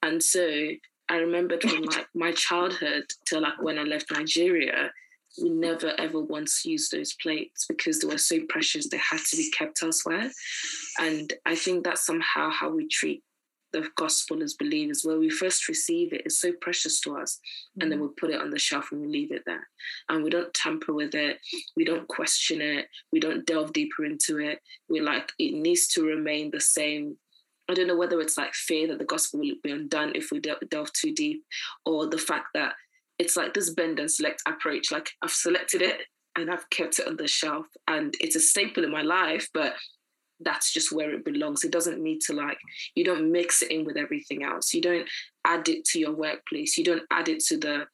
And 0.01 0.21
so 0.21 0.69
I 1.13 1.17
remembered 1.17 1.61
from 1.61 1.83
like 1.83 2.07
my 2.15 2.31
childhood 2.31 3.03
till 3.27 3.41
like 3.41 3.61
when 3.61 3.77
I 3.77 3.83
left 3.83 4.11
Nigeria, 4.11 4.91
we 5.39 5.49
never 5.49 5.93
ever 5.99 6.19
once 6.19 6.65
used 6.65 6.91
those 6.91 7.13
plates 7.13 7.67
because 7.69 7.99
they 7.99 8.07
were 8.07 8.17
so 8.17 8.39
precious 8.49 8.89
they 8.89 8.97
had 8.97 9.19
to 9.29 9.37
be 9.37 9.51
kept 9.51 9.83
elsewhere. 9.83 10.31
And 10.99 11.31
i 11.45 11.55
think 11.55 11.83
that's 11.83 12.05
somehow 12.05 12.49
how 12.49 12.71
we 12.71 12.87
treat 12.87 13.23
the 13.73 13.87
gospel 13.95 14.41
as 14.41 14.55
believers. 14.55 15.03
Where 15.03 15.19
we 15.19 15.29
first 15.29 15.67
receive 15.67 16.13
it, 16.13 16.21
it 16.21 16.27
is 16.27 16.39
so 16.39 16.51
precious 16.61 16.99
to 17.01 17.15
us 17.15 17.39
and 17.79 17.91
then 17.91 17.99
mm. 17.99 18.03
we 18.03 18.07
put 18.19 18.31
it 18.31 18.41
on 18.41 18.49
the 18.49 18.57
shelf 18.57 18.91
and 18.91 19.01
we 19.01 19.07
leave 19.07 19.31
it 19.31 19.43
there. 19.45 19.67
And 20.09 20.23
we 20.23 20.31
don't 20.31 20.53
tamper 20.55 20.93
with 20.93 21.13
it 21.13 21.37
we 21.77 21.85
don't 21.85 22.07
question 22.07 22.59
it 22.59 22.87
we 23.11 23.19
don't 23.19 23.45
delve 23.45 23.71
deeper 23.71 24.03
into 24.03 24.39
it. 24.39 24.59
We're 24.89 25.03
like 25.03 25.31
it 25.37 25.53
needs 25.53 25.89
to 25.89 26.03
remain 26.03 26.49
the 26.49 26.61
same 26.61 27.17
I 27.69 27.73
don't 27.73 27.87
know 27.87 27.95
whether 27.95 28.19
it's 28.19 28.37
like 28.37 28.53
fear 28.53 28.87
that 28.87 28.99
the 28.99 29.05
gospel 29.05 29.39
will 29.39 29.55
be 29.63 29.71
undone 29.71 30.11
if 30.15 30.31
we 30.31 30.39
delve 30.39 30.93
too 30.93 31.13
deep, 31.13 31.43
or 31.85 32.07
the 32.07 32.17
fact 32.17 32.47
that 32.53 32.73
it's 33.19 33.37
like 33.37 33.53
this 33.53 33.69
bend 33.69 33.99
and 33.99 34.11
select 34.11 34.41
approach. 34.47 34.91
Like 34.91 35.09
I've 35.21 35.31
selected 35.31 35.81
it 35.81 36.01
and 36.35 36.51
I've 36.51 36.69
kept 36.69 36.99
it 36.99 37.07
on 37.07 37.15
the 37.17 37.27
shelf 37.27 37.67
and 37.87 38.13
it's 38.19 38.35
a 38.35 38.39
staple 38.39 38.83
in 38.83 38.91
my 38.91 39.01
life, 39.03 39.47
but 39.53 39.73
that's 40.39 40.73
just 40.73 40.91
where 40.91 41.11
it 41.11 41.23
belongs. 41.23 41.63
It 41.63 41.71
doesn't 41.71 42.01
need 42.01 42.19
to 42.21 42.33
like, 42.33 42.57
you 42.95 43.05
don't 43.05 43.31
mix 43.31 43.61
it 43.61 43.71
in 43.71 43.85
with 43.85 43.97
everything 43.97 44.43
else. 44.43 44.73
You 44.73 44.81
don't 44.81 45.07
add 45.45 45.69
it 45.69 45.85
to 45.85 45.99
your 45.99 46.13
workplace. 46.13 46.77
You 46.77 46.83
don't 46.83 47.03
add 47.11 47.29
it 47.29 47.39
to 47.45 47.57
the 47.57 47.85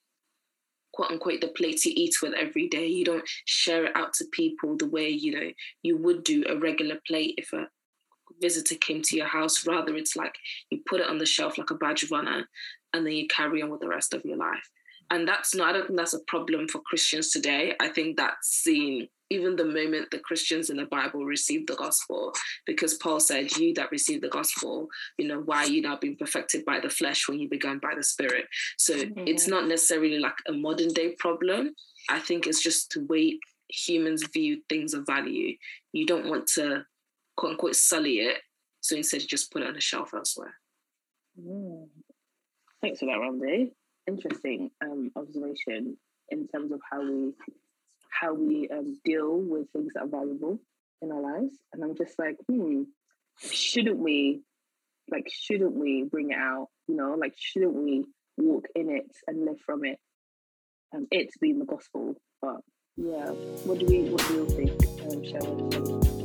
quote 0.94 1.12
unquote 1.12 1.42
the 1.42 1.50
plate 1.50 1.86
you 1.86 1.94
eat 1.96 2.16
with 2.24 2.34
every 2.34 2.68
day. 2.68 2.88
You 2.88 3.06
don't 3.06 3.30
share 3.46 3.86
it 3.86 3.96
out 3.96 4.14
to 4.14 4.26
people 4.32 4.78
the 4.78 4.88
way, 4.88 5.10
you 5.10 5.34
know, 5.34 5.52
you 5.84 5.98
would 5.98 6.24
do 6.24 6.44
a 6.48 6.58
regular 6.58 7.00
plate 7.06 7.36
if 7.38 7.54
a 7.54 7.68
visitor 8.42 8.76
came 8.76 9.02
to 9.04 9.16
your 9.16 9.28
house. 9.28 9.66
Rather, 9.66 9.96
it's 9.96 10.16
like 10.16 10.36
you 10.70 10.80
put 10.86 11.02
it 11.02 11.10
on 11.10 11.18
the 11.18 11.26
shelf 11.26 11.58
like 11.58 11.72
a 11.72 11.76
badge 11.76 12.04
of 12.04 12.12
honor 12.12 12.48
and 12.94 13.06
then 13.06 13.14
you 13.14 13.28
carry 13.28 13.62
on 13.62 13.70
with 13.70 13.82
the 13.82 13.88
rest 13.88 14.14
of 14.14 14.24
your 14.26 14.38
life 14.38 14.70
and 15.12 15.28
that's 15.28 15.56
not 15.56 15.70
i 15.70 15.74
don't 15.74 15.88
think 15.88 15.98
that's 15.98 16.14
a 16.14 16.24
problem 16.28 16.68
for 16.68 16.80
christians 16.82 17.30
today 17.30 17.76
i 17.80 17.88
think 17.88 18.18
that's 18.18 18.50
seen 18.50 19.08
even 19.30 19.56
the 19.56 19.66
moment 19.66 20.10
the 20.12 20.20
christians 20.20 20.70
in 20.70 20.78
the 20.78 20.86
bible 20.86 21.26
received 21.26 21.68
the 21.68 21.76
gospel 21.76 22.34
because 22.66 22.96
paul 22.96 23.20
said 23.20 23.56
you 23.58 23.74
that 23.74 23.92
received 23.92 24.24
the 24.24 24.30
gospel 24.30 24.88
you 25.18 25.28
know 25.28 25.40
why 25.40 25.64
are 25.64 25.70
you 25.70 25.82
now 25.82 25.98
being 25.98 26.16
perfected 26.16 26.64
by 26.66 26.80
the 26.80 26.90
flesh 26.90 27.28
when 27.28 27.40
you 27.40 27.50
began 27.50 27.80
by 27.80 27.94
the 27.96 28.04
spirit 28.04 28.46
so 28.78 28.94
mm-hmm. 28.94 29.28
it's 29.28 29.48
not 29.48 29.68
necessarily 29.68 30.20
like 30.20 30.38
a 30.48 30.54
modern 30.54 30.90
day 30.90 31.16
problem 31.20 31.74
i 32.10 32.20
think 32.20 32.48
it's 32.48 32.62
just 32.62 32.94
the 32.94 33.04
way 33.06 33.38
humans 33.70 34.24
view 34.34 34.62
things 34.68 34.94
of 34.94 35.06
value 35.06 35.56
you 35.94 36.06
don't 36.06 36.28
want 36.28 36.48
to 36.48 36.84
quote 37.40 37.52
unquote 37.54 37.76
sully 37.76 38.20
it 38.20 38.38
so 38.82 38.96
instead 38.96 39.22
you 39.22 39.28
just 39.28 39.52
put 39.52 39.62
it 39.62 39.68
on 39.68 39.76
a 39.76 39.82
shelf 39.82 40.14
elsewhere 40.14 40.54
mm. 41.40 41.88
thanks 42.82 43.00
for 43.00 43.06
that 43.06 43.20
randy 43.20 43.72
interesting 44.08 44.70
um, 44.84 45.12
observation 45.16 45.98
in 46.30 46.48
terms 46.48 46.72
of 46.72 46.80
how 46.92 47.02
we 47.02 47.34
how 48.10 48.34
we 48.34 48.68
um, 48.70 49.00
deal 49.06 49.38
with 49.38 49.72
things 49.72 49.92
that 49.94 50.04
are 50.04 50.08
valuable 50.08 50.60
in 51.02 51.12
our 51.12 51.22
lives. 51.22 51.56
And 51.74 51.84
I'm 51.84 51.96
just 51.96 52.18
like, 52.20 52.38
hmm, 52.48 52.84
shouldn't 53.40 53.98
we, 53.98 54.42
like, 55.10 55.28
shouldn't 55.32 55.74
we 55.74 56.06
bring 56.10 56.32
it 56.32 56.38
out? 56.38 56.68
You 56.88 56.96
know, 56.96 57.16
like, 57.20 57.34
shouldn't 57.38 57.74
we 57.74 58.06
walk 58.38 58.68
in 58.76 58.90
it 58.90 59.06
and 59.28 59.46
live 59.46 59.60
from 59.66 59.86
it? 59.86 60.00
Um, 60.94 61.08
it 61.12 61.30
being 61.40 61.60
the 61.60 61.66
gospel. 61.66 62.16
But 62.42 62.58
yeah, 62.98 63.30
what 63.66 63.80
do 63.80 63.86
we, 63.86 64.10
what 64.10 64.28
do 64.28 64.34
you 64.34 64.50
think, 64.50 65.44
um, 65.44 66.19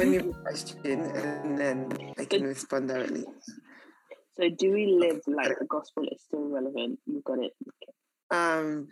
Remind 0.00 0.24
me 0.24 0.30
of 0.30 0.42
question 0.42 1.00
and 1.02 1.58
then 1.58 2.14
I 2.18 2.24
can 2.24 2.44
respond 2.44 2.88
directly. 2.88 3.24
So, 4.34 4.48
do 4.48 4.72
we 4.72 4.86
live 4.86 5.20
like 5.26 5.58
the 5.58 5.66
gospel 5.66 6.04
is 6.04 6.22
still 6.22 6.48
relevant? 6.48 6.98
You 7.04 7.20
got 7.22 7.38
it. 7.40 7.52
Um, 8.30 8.88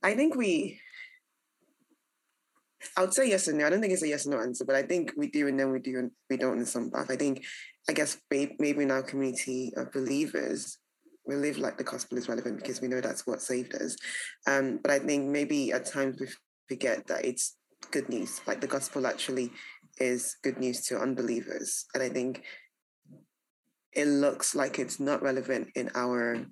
I 0.00 0.14
think 0.14 0.36
we. 0.36 0.78
I 2.96 3.00
would 3.00 3.12
say 3.12 3.28
yes 3.28 3.48
and 3.48 3.58
no. 3.58 3.66
I 3.66 3.70
don't 3.70 3.80
think 3.80 3.92
it's 3.92 4.04
a 4.04 4.08
yes 4.08 4.28
or 4.28 4.30
no 4.30 4.40
answer, 4.40 4.64
but 4.64 4.76
I 4.76 4.82
think 4.82 5.12
we 5.16 5.28
do 5.28 5.48
and 5.48 5.58
then 5.58 5.72
we 5.72 5.80
do 5.80 5.98
and 5.98 6.12
we 6.30 6.36
don't 6.36 6.58
in 6.58 6.66
some 6.66 6.92
path. 6.92 7.10
I 7.10 7.16
think, 7.16 7.44
I 7.90 7.94
guess 7.94 8.16
maybe 8.30 8.82
in 8.82 8.92
our 8.92 9.02
community 9.02 9.72
of 9.76 9.90
believers, 9.90 10.78
we 11.26 11.34
live 11.34 11.58
like 11.58 11.78
the 11.78 11.84
gospel 11.84 12.16
is 12.16 12.28
relevant 12.28 12.58
because 12.58 12.80
we 12.80 12.86
know 12.86 13.00
that's 13.00 13.26
what 13.26 13.42
saved 13.42 13.74
us. 13.74 13.96
Um, 14.46 14.78
but 14.80 14.92
I 14.92 15.00
think 15.00 15.26
maybe 15.26 15.72
at 15.72 15.86
times 15.86 16.20
we 16.20 16.28
forget 16.68 17.08
that 17.08 17.24
it's 17.24 17.56
good 17.90 18.08
news. 18.08 18.40
Like 18.46 18.60
the 18.60 18.66
gospel 18.66 19.06
actually 19.06 19.52
is 19.98 20.36
good 20.42 20.58
news 20.58 20.82
to 20.86 20.98
unbelievers. 20.98 21.86
And 21.94 22.02
I 22.02 22.08
think 22.08 22.44
it 23.92 24.06
looks 24.06 24.54
like 24.54 24.78
it's 24.78 25.00
not 25.00 25.22
relevant 25.22 25.68
in 25.74 25.90
our 25.94 26.46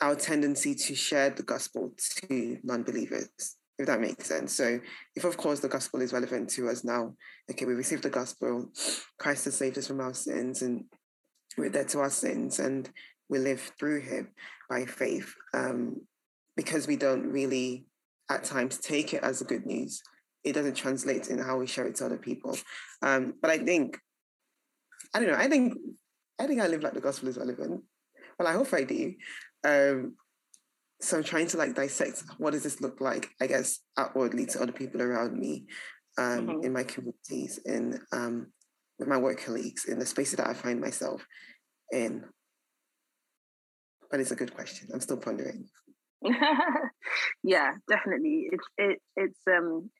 our 0.00 0.14
tendency 0.14 0.74
to 0.74 0.94
share 0.94 1.28
the 1.28 1.42
gospel 1.42 1.92
to 1.98 2.56
non-believers 2.62 3.56
if 3.78 3.86
that 3.86 4.00
makes 4.00 4.26
sense 4.26 4.54
so 4.54 4.80
if 5.14 5.24
of 5.24 5.36
course 5.36 5.60
the 5.60 5.68
gospel 5.68 6.00
is 6.00 6.14
relevant 6.14 6.48
to 6.48 6.70
us 6.70 6.84
now 6.84 7.14
okay 7.50 7.66
we 7.66 7.74
received 7.74 8.02
the 8.02 8.08
gospel 8.08 8.70
christ 9.18 9.44
has 9.44 9.56
saved 9.56 9.76
us 9.76 9.86
from 9.86 10.00
our 10.00 10.14
sins 10.14 10.62
and 10.62 10.84
we're 11.58 11.68
dead 11.68 11.88
to 11.88 11.98
our 11.98 12.08
sins 12.08 12.58
and 12.58 12.88
we 13.28 13.38
live 13.38 13.72
through 13.78 14.00
him 14.00 14.28
by 14.68 14.86
faith 14.86 15.34
um, 15.52 16.00
because 16.56 16.86
we 16.86 16.96
don't 16.96 17.30
really 17.30 17.86
at 18.30 18.44
times 18.44 18.78
take 18.78 19.12
it 19.12 19.22
as 19.22 19.40
a 19.40 19.44
good 19.44 19.66
news. 19.66 20.02
It 20.44 20.54
doesn't 20.54 20.76
translate 20.76 21.28
in 21.28 21.38
how 21.38 21.58
we 21.58 21.66
share 21.66 21.86
it 21.86 21.96
to 21.96 22.06
other 22.06 22.16
people. 22.16 22.56
Um, 23.02 23.34
but 23.42 23.50
I 23.50 23.58
think, 23.58 23.98
I 25.14 25.18
don't 25.18 25.28
know, 25.28 25.36
I 25.36 25.48
think 25.48 25.74
I 26.40 26.46
think 26.46 26.62
I 26.62 26.68
live 26.68 26.82
like 26.82 26.94
the 26.94 27.00
gospel 27.00 27.28
is 27.28 27.36
relevant. 27.36 27.82
Well, 28.38 28.48
I 28.48 28.52
hope 28.52 28.72
I 28.72 28.84
do. 28.84 29.12
Um, 29.62 30.16
so 31.02 31.18
I'm 31.18 31.24
trying 31.24 31.48
to 31.48 31.58
like 31.58 31.74
dissect 31.74 32.22
what 32.38 32.52
does 32.52 32.62
this 32.62 32.80
look 32.80 33.00
like, 33.00 33.30
I 33.40 33.46
guess, 33.46 33.80
outwardly 33.98 34.46
to 34.46 34.62
other 34.62 34.72
people 34.72 35.02
around 35.02 35.38
me, 35.38 35.66
um, 36.16 36.46
mm-hmm. 36.46 36.64
in 36.64 36.72
my 36.72 36.84
communities, 36.84 37.60
in 37.66 38.00
um, 38.12 38.52
with 38.98 39.08
my 39.08 39.18
work 39.18 39.44
colleagues, 39.44 39.84
in 39.84 39.98
the 39.98 40.06
spaces 40.06 40.36
that 40.36 40.48
I 40.48 40.54
find 40.54 40.80
myself 40.80 41.26
in. 41.92 42.24
But 44.10 44.20
it's 44.20 44.30
a 44.30 44.36
good 44.36 44.54
question. 44.54 44.88
I'm 44.92 45.00
still 45.00 45.18
pondering. 45.18 45.68
yeah, 47.42 47.72
definitely. 47.88 48.48
It's 48.52 48.66
it 48.76 49.02
it's 49.16 49.40
um 49.48 49.90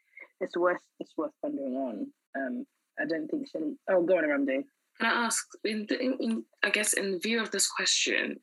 it's 0.41 0.57
worth 0.57 0.81
it's 0.99 1.13
worth 1.17 1.33
pondering 1.43 1.75
on. 1.75 2.07
Um, 2.37 2.67
I 3.01 3.07
don't 3.07 3.29
think 3.29 3.49
Shelley. 3.49 3.77
Oh, 3.89 4.03
go 4.03 4.19
on, 4.19 4.25
Aramide. 4.25 4.65
Can 4.99 5.11
I 5.11 5.25
ask, 5.25 5.47
in, 5.65 5.87
the, 5.89 5.99
in, 5.99 6.17
in, 6.21 6.45
I 6.63 6.69
guess, 6.69 6.93
in 6.93 7.19
view 7.21 7.41
of 7.41 7.51
this 7.51 7.67
question, 7.67 8.39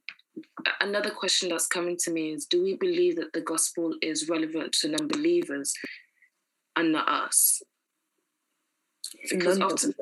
another 0.82 1.12
question 1.12 1.50
that's 1.50 1.68
coming 1.68 1.98
to 2.00 2.12
me 2.12 2.34
is: 2.34 2.46
Do 2.46 2.64
we 2.64 2.76
believe 2.76 3.18
that 3.18 3.34
the 3.34 3.42
gospel 3.42 3.94
is 4.02 4.28
relevant 4.28 4.74
to 4.82 4.90
non-believers 4.90 5.74
and 6.76 6.92
not 6.92 7.08
us? 7.08 7.62
Because 9.30 9.60
often, 9.60 9.94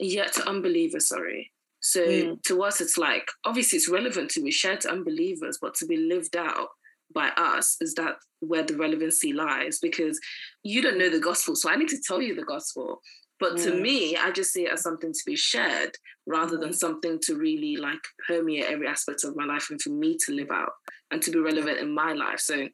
yeah, 0.00 0.26
to 0.26 0.48
unbelievers. 0.48 1.08
Sorry. 1.08 1.52
So 1.80 2.00
mm. 2.06 2.42
to 2.44 2.62
us, 2.62 2.80
it's 2.80 2.98
like 2.98 3.28
obviously 3.44 3.76
it's 3.76 3.88
relevant 3.88 4.30
to 4.32 4.42
be 4.42 4.50
shared 4.50 4.80
to 4.82 4.90
unbelievers, 4.90 5.58
but 5.60 5.74
to 5.76 5.86
be 5.86 5.96
lived 5.96 6.36
out 6.36 6.68
by 7.14 7.30
us 7.36 7.76
is 7.80 7.94
that 7.94 8.16
where 8.40 8.62
the 8.62 8.76
relevancy 8.76 9.32
lies 9.32 9.78
because 9.80 10.18
you 10.62 10.82
don't 10.82 10.98
know 10.98 11.10
the 11.10 11.20
gospel. 11.20 11.56
So 11.56 11.70
i 11.70 11.76
need 11.76 11.88
to 11.88 12.00
tell 12.06 12.20
you 12.20 12.34
the 12.34 12.42
gospel. 12.42 13.00
But 13.40 13.56
to 13.58 13.74
me 13.74 14.16
i 14.16 14.30
just 14.30 14.52
see 14.52 14.64
it 14.64 14.72
as 14.72 14.82
something 14.82 15.12
to 15.12 15.22
be 15.24 15.36
shared 15.36 15.92
rather 16.26 16.56
than 16.56 16.72
something 16.72 17.18
to 17.22 17.36
really 17.36 17.76
like 17.76 18.00
permeate 18.26 18.66
every 18.66 18.88
aspect 18.88 19.24
of 19.24 19.36
my 19.36 19.44
life 19.44 19.68
and 19.70 19.80
for 19.80 19.90
me 19.90 20.16
to 20.26 20.32
live 20.32 20.50
out 20.50 20.72
and 21.10 21.22
to 21.22 21.30
be 21.30 21.38
relevant 21.38 21.78
in 21.78 21.94
my 21.94 22.12
life. 22.12 22.40
So 22.40 22.68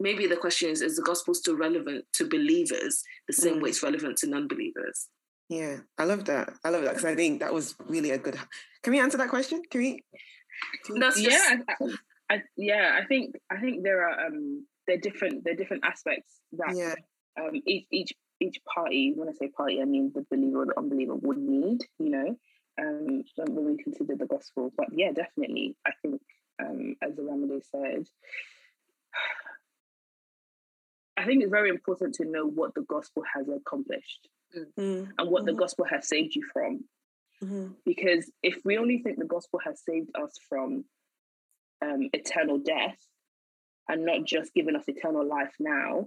maybe 0.00 0.26
the 0.26 0.36
question 0.36 0.70
is 0.70 0.82
is 0.82 0.96
the 0.96 1.02
gospel 1.02 1.34
still 1.34 1.56
relevant 1.56 2.04
to 2.14 2.28
believers 2.28 3.02
the 3.26 3.32
same 3.32 3.56
mm. 3.56 3.62
way 3.62 3.70
it's 3.70 3.82
relevant 3.82 4.18
to 4.18 4.28
non-believers? 4.28 5.08
Yeah 5.48 5.76
i 5.98 6.04
love 6.04 6.24
that. 6.26 6.52
I 6.64 6.70
love 6.70 6.82
that 6.82 6.90
because 6.90 7.04
i 7.04 7.14
think 7.14 7.40
that 7.40 7.54
was 7.54 7.74
really 7.88 8.10
a 8.10 8.18
good 8.18 8.38
can 8.82 8.92
we 8.92 9.00
answer 9.00 9.18
that 9.18 9.30
question? 9.30 9.62
Can 9.70 9.80
we, 9.80 10.04
we... 10.90 11.12
yeah 11.16 11.56
I, 12.30 12.42
yeah, 12.56 12.98
I 13.00 13.06
think 13.06 13.36
I 13.50 13.58
think 13.58 13.84
there 13.84 14.08
are 14.08 14.26
um 14.26 14.66
there 14.86 14.96
are 14.96 15.00
different 15.00 15.44
there 15.44 15.54
are 15.54 15.56
different 15.56 15.84
aspects 15.84 16.40
that 16.52 16.76
yeah. 16.76 16.94
um 17.40 17.62
each 17.66 17.86
each 17.92 18.12
each 18.40 18.60
party, 18.74 19.12
when 19.14 19.28
I 19.28 19.32
say 19.32 19.48
party, 19.48 19.80
I 19.80 19.84
mean 19.84 20.12
the 20.14 20.26
believer 20.30 20.62
or 20.62 20.66
the 20.66 20.78
unbeliever 20.78 21.14
would 21.14 21.38
need, 21.38 21.80
you 21.98 22.10
know, 22.10 22.36
um 22.78 23.22
when 23.38 23.66
we 23.66 23.82
consider 23.82 24.16
the 24.16 24.26
gospel. 24.26 24.72
But 24.76 24.88
yeah, 24.92 25.12
definitely, 25.12 25.76
I 25.86 25.90
think 26.02 26.20
um 26.60 26.96
as 27.02 27.14
Aramide 27.14 27.62
said, 27.70 28.06
I 31.16 31.24
think 31.24 31.42
it's 31.42 31.50
very 31.50 31.70
important 31.70 32.14
to 32.16 32.24
know 32.24 32.46
what 32.46 32.74
the 32.74 32.82
gospel 32.82 33.22
has 33.34 33.48
accomplished 33.48 34.28
mm. 34.56 35.08
and 35.18 35.30
what 35.30 35.42
mm-hmm. 35.42 35.46
the 35.46 35.54
gospel 35.54 35.84
has 35.84 36.08
saved 36.08 36.34
you 36.34 36.42
from. 36.52 36.84
Mm-hmm. 37.42 37.68
Because 37.84 38.30
if 38.42 38.56
we 38.64 38.78
only 38.78 38.98
think 38.98 39.18
the 39.18 39.26
gospel 39.26 39.60
has 39.64 39.82
saved 39.84 40.10
us 40.14 40.32
from 40.48 40.84
um, 41.86 42.08
eternal 42.12 42.58
death 42.58 42.96
and 43.88 44.04
not 44.04 44.24
just 44.24 44.52
giving 44.54 44.76
us 44.76 44.84
eternal 44.88 45.26
life 45.26 45.52
now, 45.60 46.06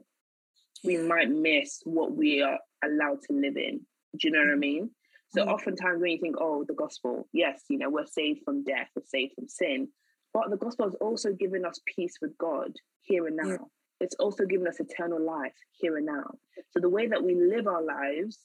we 0.84 0.98
might 0.98 1.30
miss 1.30 1.80
what 1.84 2.16
we 2.16 2.42
are 2.42 2.60
allowed 2.84 3.22
to 3.24 3.34
live 3.34 3.58
in. 3.58 3.82
Do 4.18 4.28
you 4.28 4.32
know 4.32 4.40
what 4.40 4.54
I 4.54 4.58
mean? 4.58 4.92
So 5.30 5.42
mm-hmm. 5.42 5.52
oftentimes 5.52 6.02
when 6.02 6.12
you 6.12 6.20
think, 6.20 6.36
oh, 6.40 6.66
the 6.68 6.74
gospel, 6.74 7.28
yes, 7.34 7.62
you 7.70 7.78
know, 7.78 7.90
we're 7.90 8.06
saved 8.06 8.42
from 8.44 8.64
death, 8.64 8.88
we're 8.96 9.04
saved 9.06 9.34
from 9.36 9.48
sin, 9.48 9.90
but 10.34 10.50
the 10.50 10.58
gospel 10.58 10.86
has 10.86 10.96
also 10.96 11.34
given 11.34 11.66
us 11.66 11.80
peace 11.96 12.16
with 12.22 12.38
God 12.38 12.72
here 13.02 13.28
and 13.28 13.38
now. 13.38 13.50
Yeah. 13.50 13.58
It's 14.02 14.16
also 14.16 14.46
given 14.46 14.68
us 14.68 14.80
eternal 14.80 15.22
life 15.22 15.56
here 15.74 15.98
and 15.98 16.06
now. 16.06 16.32
So 16.72 16.80
the 16.80 16.90
way 16.90 17.08
that 17.08 17.24
we 17.24 17.36
live 17.36 17.68
our 17.68 17.84
lives 17.84 18.40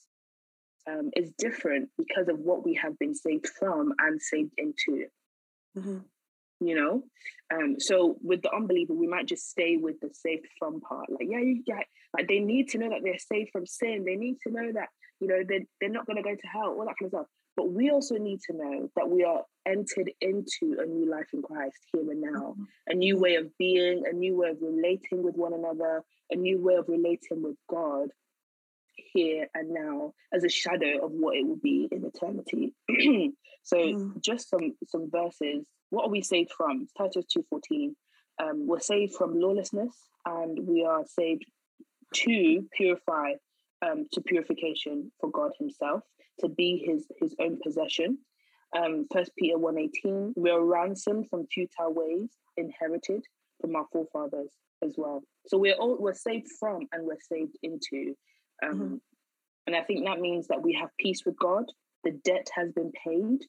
um, 0.87 1.11
is 1.15 1.31
different 1.37 1.89
because 1.97 2.27
of 2.27 2.39
what 2.39 2.65
we 2.65 2.73
have 2.75 2.99
been 2.99 3.15
saved 3.15 3.47
from 3.57 3.93
and 3.99 4.21
saved 4.21 4.51
into. 4.57 5.05
Mm-hmm 5.77 5.97
you 6.59 6.75
know? 6.75 7.03
Um 7.53 7.75
so 7.79 8.17
with 8.21 8.41
the 8.41 8.53
unbeliever 8.53 8.93
we 8.93 9.07
might 9.07 9.27
just 9.27 9.49
stay 9.49 9.77
with 9.77 9.99
the 9.99 10.09
safe 10.13 10.41
from 10.59 10.81
part. 10.81 11.09
Like 11.09 11.27
yeah 11.29 11.39
you 11.39 11.63
get 11.63 11.85
like 12.15 12.27
they 12.27 12.39
need 12.39 12.69
to 12.69 12.77
know 12.77 12.89
that 12.89 13.01
they're 13.03 13.17
saved 13.17 13.51
from 13.51 13.65
sin. 13.65 14.03
They 14.05 14.15
need 14.15 14.37
to 14.45 14.51
know 14.51 14.71
that 14.73 14.89
you 15.19 15.27
know 15.27 15.41
they're, 15.47 15.65
they're 15.79 15.89
not 15.89 16.05
going 16.05 16.17
to 16.17 16.23
go 16.23 16.35
to 16.35 16.47
hell 16.47 16.75
all 16.77 16.85
that 16.85 16.95
kind 16.99 17.07
of 17.07 17.09
stuff. 17.09 17.27
But 17.55 17.71
we 17.71 17.89
also 17.89 18.15
need 18.15 18.41
to 18.49 18.53
know 18.53 18.89
that 18.97 19.09
we 19.09 19.23
are 19.23 19.43
entered 19.65 20.11
into 20.19 20.77
a 20.79 20.85
new 20.85 21.09
life 21.09 21.27
in 21.33 21.41
christ 21.41 21.77
here 21.91 22.11
and 22.11 22.21
now. 22.21 22.29
Mm-hmm. 22.51 22.63
a 22.87 22.93
new 22.93 23.17
way 23.17 23.35
of 23.35 23.57
being 23.57 24.03
a 24.09 24.13
new 24.13 24.35
way 24.37 24.49
of 24.49 24.57
relating 24.61 25.23
with 25.23 25.35
one 25.35 25.53
another 25.53 26.03
a 26.31 26.35
new 26.35 26.61
way 26.61 26.75
of 26.75 26.85
relating 26.87 27.41
with 27.41 27.55
god 27.69 28.09
here 28.95 29.47
and 29.53 29.69
now 29.69 30.13
as 30.33 30.43
a 30.43 30.49
shadow 30.49 31.05
of 31.05 31.11
what 31.11 31.35
it 31.35 31.47
will 31.47 31.57
be 31.57 31.87
in 31.91 32.05
eternity. 32.05 32.73
So 33.65 33.77
mm. 33.77 34.21
just 34.21 34.47
some 34.49 34.75
some 34.87 35.09
verses 35.09 35.65
what 35.89 36.05
are 36.05 36.09
we 36.09 36.21
saved 36.21 36.51
from? 36.55 36.87
Titus 36.97 37.25
2.14. 37.35 37.95
Um, 38.41 38.67
we're 38.67 38.79
saved 38.79 39.15
from 39.15 39.39
lawlessness 39.39 39.95
and 40.25 40.67
we 40.67 40.83
are 40.83 41.03
saved 41.07 41.45
to 42.13 42.65
purify, 42.75 43.33
um, 43.85 44.05
to 44.13 44.21
purification 44.21 45.11
for 45.19 45.29
God 45.29 45.51
himself, 45.59 46.01
to 46.39 46.49
be 46.49 46.83
his, 46.85 47.05
his 47.21 47.35
own 47.39 47.59
possession. 47.63 48.17
Um, 48.75 49.05
First 49.13 49.31
Peter 49.37 49.57
1.18, 49.57 50.33
we 50.35 50.49
are 50.49 50.63
ransomed 50.63 51.29
from 51.29 51.47
futile 51.47 51.93
ways, 51.93 52.29
inherited 52.57 53.23
from 53.61 53.75
our 53.75 53.85
forefathers 53.91 54.51
as 54.83 54.95
well. 54.97 55.23
So 55.47 55.57
we're 55.57 55.75
all 55.75 55.97
we're 55.99 56.13
saved 56.13 56.47
from 56.59 56.87
and 56.91 57.05
we're 57.05 57.17
saved 57.31 57.57
into. 57.63 58.15
Um, 58.63 58.73
mm-hmm. 58.73 58.95
And 59.67 59.75
I 59.75 59.81
think 59.81 60.05
that 60.05 60.19
means 60.19 60.47
that 60.47 60.61
we 60.61 60.73
have 60.73 60.89
peace 60.99 61.21
with 61.25 61.37
God. 61.39 61.65
The 62.03 62.11
debt 62.23 62.47
has 62.55 62.71
been 62.71 62.91
paid 63.03 63.39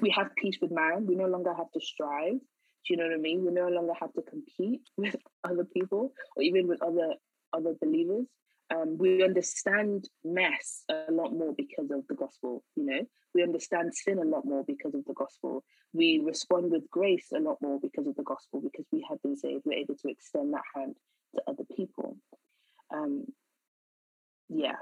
we 0.00 0.10
have 0.10 0.34
peace 0.36 0.58
with 0.60 0.70
man. 0.70 1.06
We 1.06 1.14
no 1.14 1.26
longer 1.26 1.54
have 1.54 1.70
to 1.72 1.80
strive. 1.80 2.34
Do 2.34 2.92
you 2.92 2.96
know 2.96 3.04
what 3.04 3.14
I 3.14 3.18
mean? 3.18 3.44
We 3.44 3.52
no 3.52 3.68
longer 3.68 3.94
have 3.98 4.12
to 4.14 4.22
compete 4.22 4.82
with 4.96 5.16
other 5.42 5.64
people 5.64 6.12
or 6.36 6.42
even 6.42 6.66
with 6.68 6.82
other 6.82 7.14
other 7.52 7.74
believers. 7.80 8.26
Um, 8.74 8.96
we 8.98 9.22
understand 9.22 10.08
mess 10.24 10.84
a 10.88 11.12
lot 11.12 11.32
more 11.32 11.54
because 11.56 11.90
of 11.90 12.06
the 12.08 12.14
gospel. 12.14 12.64
You 12.76 12.86
know, 12.86 13.00
we 13.34 13.42
understand 13.42 13.94
sin 13.94 14.18
a 14.18 14.24
lot 14.24 14.44
more 14.44 14.64
because 14.66 14.94
of 14.94 15.04
the 15.04 15.12
gospel. 15.12 15.62
We 15.92 16.20
respond 16.24 16.70
with 16.70 16.90
grace 16.90 17.28
a 17.34 17.40
lot 17.40 17.58
more 17.60 17.78
because 17.80 18.06
of 18.06 18.16
the 18.16 18.22
gospel. 18.22 18.60
Because 18.60 18.86
we 18.90 19.06
have 19.08 19.22
been 19.22 19.36
saved, 19.36 19.62
we're 19.64 19.78
able 19.78 19.96
to 19.96 20.08
extend 20.08 20.54
that 20.54 20.62
hand 20.74 20.96
to 21.34 21.42
other 21.46 21.64
people. 21.76 22.16
Um, 22.92 23.26
yeah. 24.48 24.76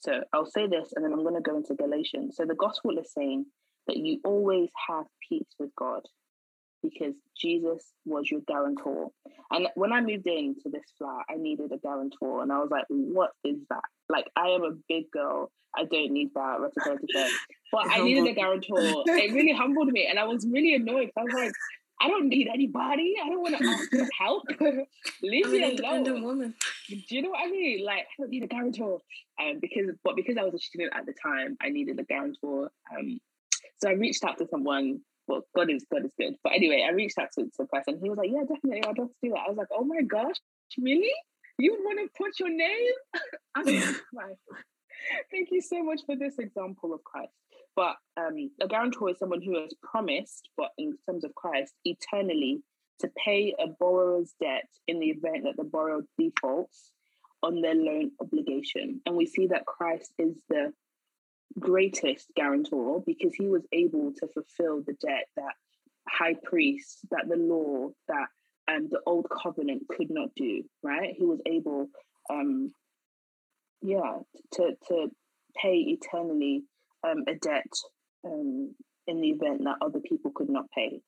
So 0.00 0.22
I'll 0.32 0.46
say 0.46 0.68
this, 0.68 0.92
and 0.94 1.04
then 1.04 1.12
I'm 1.12 1.24
going 1.24 1.34
to 1.34 1.40
go 1.40 1.56
into 1.56 1.74
Galatians. 1.74 2.36
So 2.36 2.44
the 2.44 2.54
gospel 2.54 2.96
is 2.98 3.12
saying 3.12 3.46
that 3.88 3.96
you 3.96 4.20
always 4.24 4.68
have 4.88 5.06
peace 5.28 5.48
with 5.58 5.70
God 5.76 6.02
because 6.82 7.14
Jesus 7.36 7.82
was 8.04 8.30
your 8.30 8.40
guarantor. 8.46 9.08
And 9.50 9.68
when 9.74 9.92
I 9.92 10.00
moved 10.00 10.26
into 10.26 10.68
this 10.70 10.84
flat, 10.96 11.24
I 11.28 11.36
needed 11.36 11.72
a 11.72 11.78
guarantor. 11.78 12.42
And 12.42 12.52
I 12.52 12.58
was 12.58 12.70
like, 12.70 12.84
what 12.88 13.30
is 13.44 13.56
that? 13.70 13.82
Like, 14.08 14.26
I 14.36 14.48
am 14.48 14.62
a 14.62 14.72
big 14.88 15.10
girl. 15.10 15.50
I 15.76 15.84
don't 15.84 16.12
need 16.12 16.30
that. 16.34 16.70
But 17.70 17.90
I 17.90 18.02
needed 18.02 18.26
a 18.26 18.34
guarantor. 18.34 18.78
It 18.78 19.32
really 19.34 19.52
humbled 19.52 19.88
me. 19.88 20.06
And 20.08 20.18
I 20.18 20.24
was 20.24 20.46
really 20.50 20.74
annoyed. 20.74 21.10
I 21.16 21.22
was 21.22 21.34
like, 21.34 21.52
I 22.00 22.08
don't 22.08 22.28
need 22.28 22.48
anybody. 22.52 23.14
I 23.22 23.28
don't 23.28 23.42
want 23.42 23.58
to 23.58 23.64
ask 23.64 23.90
for 23.90 24.08
help. 24.18 24.44
Leave 25.22 25.46
I'm 25.46 25.52
me 25.52 25.76
alone. 25.76 26.22
Woman. 26.22 26.54
Do 26.88 26.96
you 27.08 27.22
know 27.22 27.30
what 27.30 27.44
I 27.44 27.50
mean? 27.50 27.84
Like, 27.84 27.98
I 27.98 28.04
don't 28.18 28.30
need 28.30 28.44
a 28.44 28.46
guarantor. 28.46 29.00
Um, 29.40 29.58
because, 29.60 29.90
but 30.04 30.16
because 30.16 30.36
I 30.36 30.44
was 30.44 30.54
a 30.54 30.58
student 30.58 30.92
at 30.94 31.06
the 31.06 31.14
time, 31.20 31.56
I 31.60 31.70
needed 31.70 31.98
a 31.98 32.04
guarantor. 32.04 32.70
Um, 32.96 33.18
so 33.78 33.88
I 33.88 33.92
reached 33.92 34.24
out 34.24 34.38
to 34.38 34.46
someone. 34.48 35.00
Well, 35.26 35.42
God 35.54 35.70
is 35.70 35.84
God 35.92 36.04
is 36.04 36.12
good. 36.18 36.34
But 36.42 36.54
anyway, 36.54 36.86
I 36.88 36.92
reached 36.92 37.18
out 37.18 37.28
to, 37.38 37.44
to 37.44 37.62
a 37.62 37.66
person. 37.66 37.98
He 38.02 38.08
was 38.08 38.18
like, 38.18 38.30
"Yeah, 38.32 38.44
definitely, 38.48 38.82
I'd 38.84 38.98
love 38.98 39.08
to 39.08 39.14
do 39.22 39.30
that." 39.30 39.44
I 39.46 39.48
was 39.48 39.58
like, 39.58 39.68
"Oh 39.72 39.84
my 39.84 40.02
gosh, 40.02 40.36
really? 40.78 41.12
You 41.58 41.76
want 41.84 41.98
to 42.00 42.18
put 42.18 42.38
your 42.38 42.50
name?" 42.50 42.92
I'm 43.54 43.64
like, 44.12 44.36
Thank 45.30 45.48
you 45.50 45.60
so 45.60 45.82
much 45.82 46.00
for 46.06 46.16
this 46.16 46.38
example 46.38 46.92
of 46.92 47.04
Christ. 47.04 47.32
But 47.76 47.96
um, 48.16 48.50
a 48.60 48.66
guarantor 48.66 49.10
is 49.10 49.18
someone 49.18 49.42
who 49.42 49.60
has 49.60 49.72
promised, 49.82 50.48
but 50.56 50.70
in 50.78 50.96
terms 51.06 51.24
of 51.24 51.34
Christ, 51.34 51.74
eternally 51.84 52.62
to 53.00 53.10
pay 53.24 53.54
a 53.58 53.68
borrower's 53.68 54.34
debt 54.40 54.68
in 54.88 54.98
the 54.98 55.06
event 55.06 55.44
that 55.44 55.56
the 55.56 55.64
borrower 55.64 56.02
defaults 56.18 56.90
on 57.42 57.60
their 57.60 57.76
loan 57.76 58.10
obligation. 58.20 59.00
And 59.06 59.14
we 59.14 59.26
see 59.26 59.46
that 59.48 59.66
Christ 59.66 60.12
is 60.18 60.34
the 60.48 60.72
greatest 61.58 62.28
guarantor 62.34 63.02
because 63.06 63.34
he 63.34 63.46
was 63.46 63.62
able 63.72 64.12
to 64.18 64.28
fulfill 64.28 64.82
the 64.82 64.94
debt 64.94 65.26
that 65.36 65.54
high 66.08 66.34
priest, 66.42 67.00
that 67.10 67.28
the 67.28 67.36
law, 67.36 67.90
that 68.08 68.26
um, 68.68 68.88
the 68.90 69.00
old 69.06 69.26
covenant 69.30 69.84
could 69.88 70.10
not 70.10 70.30
do, 70.36 70.62
right? 70.82 71.14
He 71.16 71.24
was 71.24 71.40
able, 71.46 71.88
um, 72.30 72.72
yeah, 73.82 74.18
to, 74.54 74.72
to 74.88 75.10
pay 75.56 75.76
eternally 75.76 76.64
um, 77.06 77.24
a 77.26 77.34
debt 77.34 77.72
um, 78.24 78.74
in 79.06 79.20
the 79.20 79.30
event 79.30 79.64
that 79.64 79.76
other 79.80 80.00
people 80.00 80.30
could 80.34 80.50
not 80.50 80.70
pay. 80.70 81.00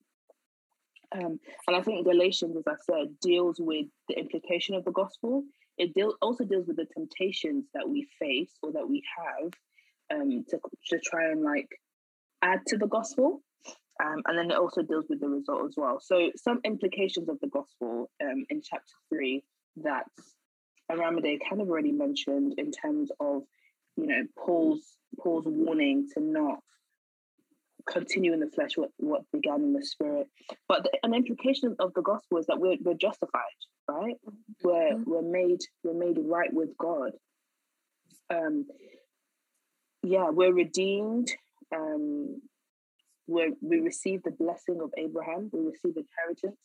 Um, 1.13 1.41
and 1.67 1.77
I 1.77 1.83
think 1.83 2.07
Galatians, 2.07 2.57
as 2.57 2.63
I 2.67 2.77
said, 2.81 3.19
deals 3.21 3.57
with 3.59 3.87
the 4.09 4.19
implication 4.19 4.77
of 4.77 4.85
the 4.85 4.93
gospel. 4.93 5.43
It 5.77 5.93
deal, 5.95 6.15
also 6.23 6.45
deals 6.45 6.67
with 6.69 6.77
the 6.77 6.87
temptations 6.87 7.65
that 7.75 7.89
we 7.89 8.07
face 8.19 8.53
or 8.63 8.73
that 8.73 8.89
we 8.89 9.03
have 9.19 9.51
um, 10.13 10.45
to, 10.49 10.59
to 10.89 10.99
try 10.99 11.31
and 11.31 11.43
like 11.43 11.69
add 12.43 12.61
to 12.69 12.77
the 12.77 12.87
gospel. 12.87 13.43
Um, 14.03 14.23
and 14.27 14.39
then 14.39 14.51
it 14.51 14.57
also 14.57 14.81
deals 14.81 15.05
with 15.11 15.21
the 15.21 15.29
result 15.29 15.67
as 15.67 15.75
well. 15.77 16.01
So 16.01 16.31
some 16.37 16.61
implications 16.65 17.29
of 17.29 17.39
the 17.41 17.49
gospel 17.49 18.11
um, 18.23 18.47
in 18.49 18.63
chapter 18.63 18.95
three 19.11 19.45
that 19.83 20.05
Aramide 20.91 21.39
kind 21.49 21.61
of 21.61 21.69
already 21.69 21.93
mentioned 21.93 22.55
in 22.57 22.73
terms 22.73 23.11
of, 23.21 23.43
you 23.97 24.07
know, 24.07 24.23
Paul's 24.39 24.97
Paul's 25.19 25.45
warning 25.47 26.09
to 26.15 26.21
not 26.21 26.61
continue 27.87 28.33
in 28.33 28.41
the 28.41 28.47
flesh 28.47 28.77
what, 28.77 28.91
what 28.97 29.23
began 29.33 29.63
in 29.63 29.73
the 29.73 29.85
spirit. 29.85 30.29
But 30.67 30.85
the, 30.85 30.99
an 31.03 31.15
implication 31.15 31.77
of 31.79 31.93
the 31.95 32.03
gospel 32.03 32.39
is 32.39 32.47
that 32.47 32.59
we're, 32.59 32.77
we're 32.83 32.95
justified, 32.95 33.43
right? 33.89 34.17
We're, 34.63 34.95
mm-hmm. 34.95 35.11
we're 35.11 35.23
made 35.23 35.61
we're 35.85 35.95
made 35.95 36.19
right 36.25 36.53
with 36.53 36.71
God. 36.79 37.13
Um, 38.33 38.67
yeah, 40.03 40.31
we're 40.31 40.53
redeemed. 40.53 41.31
Um, 41.75 42.41
we 43.27 43.53
we 43.61 43.81
receive 43.81 44.23
the 44.23 44.31
blessing 44.31 44.81
of 44.83 44.93
Abraham. 44.97 45.51
We 45.53 45.61
receive 45.61 45.97
inheritance. 45.97 46.61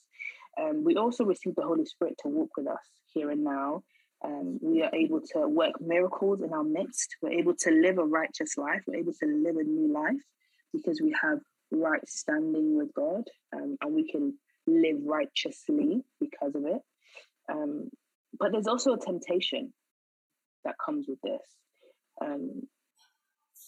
Um, 0.60 0.84
we 0.84 0.96
also 0.96 1.26
receive 1.26 1.56
the 1.56 1.64
Holy 1.64 1.86
Spirit 1.86 2.16
to 2.24 2.30
walk 2.30 2.50
with 2.58 2.68
us 2.68 2.88
here 3.14 3.30
and 3.30 3.44
now. 3.44 3.84
Um, 4.24 4.58
we 4.62 4.82
are 4.82 4.96
able 4.96 5.22
to 5.34 5.48
work 5.48 5.80
miracles 5.82 6.42
in 6.42 6.54
our 6.54 6.64
midst. 6.64 7.16
We're 7.22 7.40
able 7.40 7.56
to 7.60 7.72
live 7.72 7.98
a 7.98 8.06
righteous 8.06 8.58
life. 8.58 8.82
We're 8.88 9.00
able 9.00 9.14
to 9.14 9.26
live 9.26 9.58
a 9.58 9.64
new 9.64 9.94
life 9.94 10.22
because 10.74 11.00
we 11.02 11.14
have 11.22 11.40
right 11.72 12.08
standing 12.08 12.78
with 12.78 12.94
God 12.94 13.24
um, 13.54 13.78
and 13.82 13.94
we 13.94 14.10
can 14.10 14.38
live 14.66 14.98
righteously 15.06 16.04
because 16.20 16.56
of 16.56 16.66
it. 16.66 16.82
Um, 17.52 17.90
but 18.40 18.52
there's 18.52 18.68
also 18.68 18.94
a 18.94 19.00
temptation 19.00 19.74
that 20.64 20.76
comes 20.84 21.08
with 21.08 21.22
this. 21.22 21.42
Um, 22.22 22.64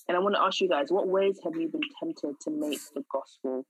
and 0.07 0.15
I 0.15 0.19
want 0.19 0.35
to 0.35 0.41
ask 0.41 0.61
you 0.61 0.69
guys, 0.69 0.87
what 0.89 1.07
ways 1.07 1.39
have 1.43 1.55
you 1.55 1.67
been 1.67 1.81
tempted 1.99 2.39
to 2.41 2.51
make 2.51 2.79
the 2.93 3.03
gospel 3.11 3.65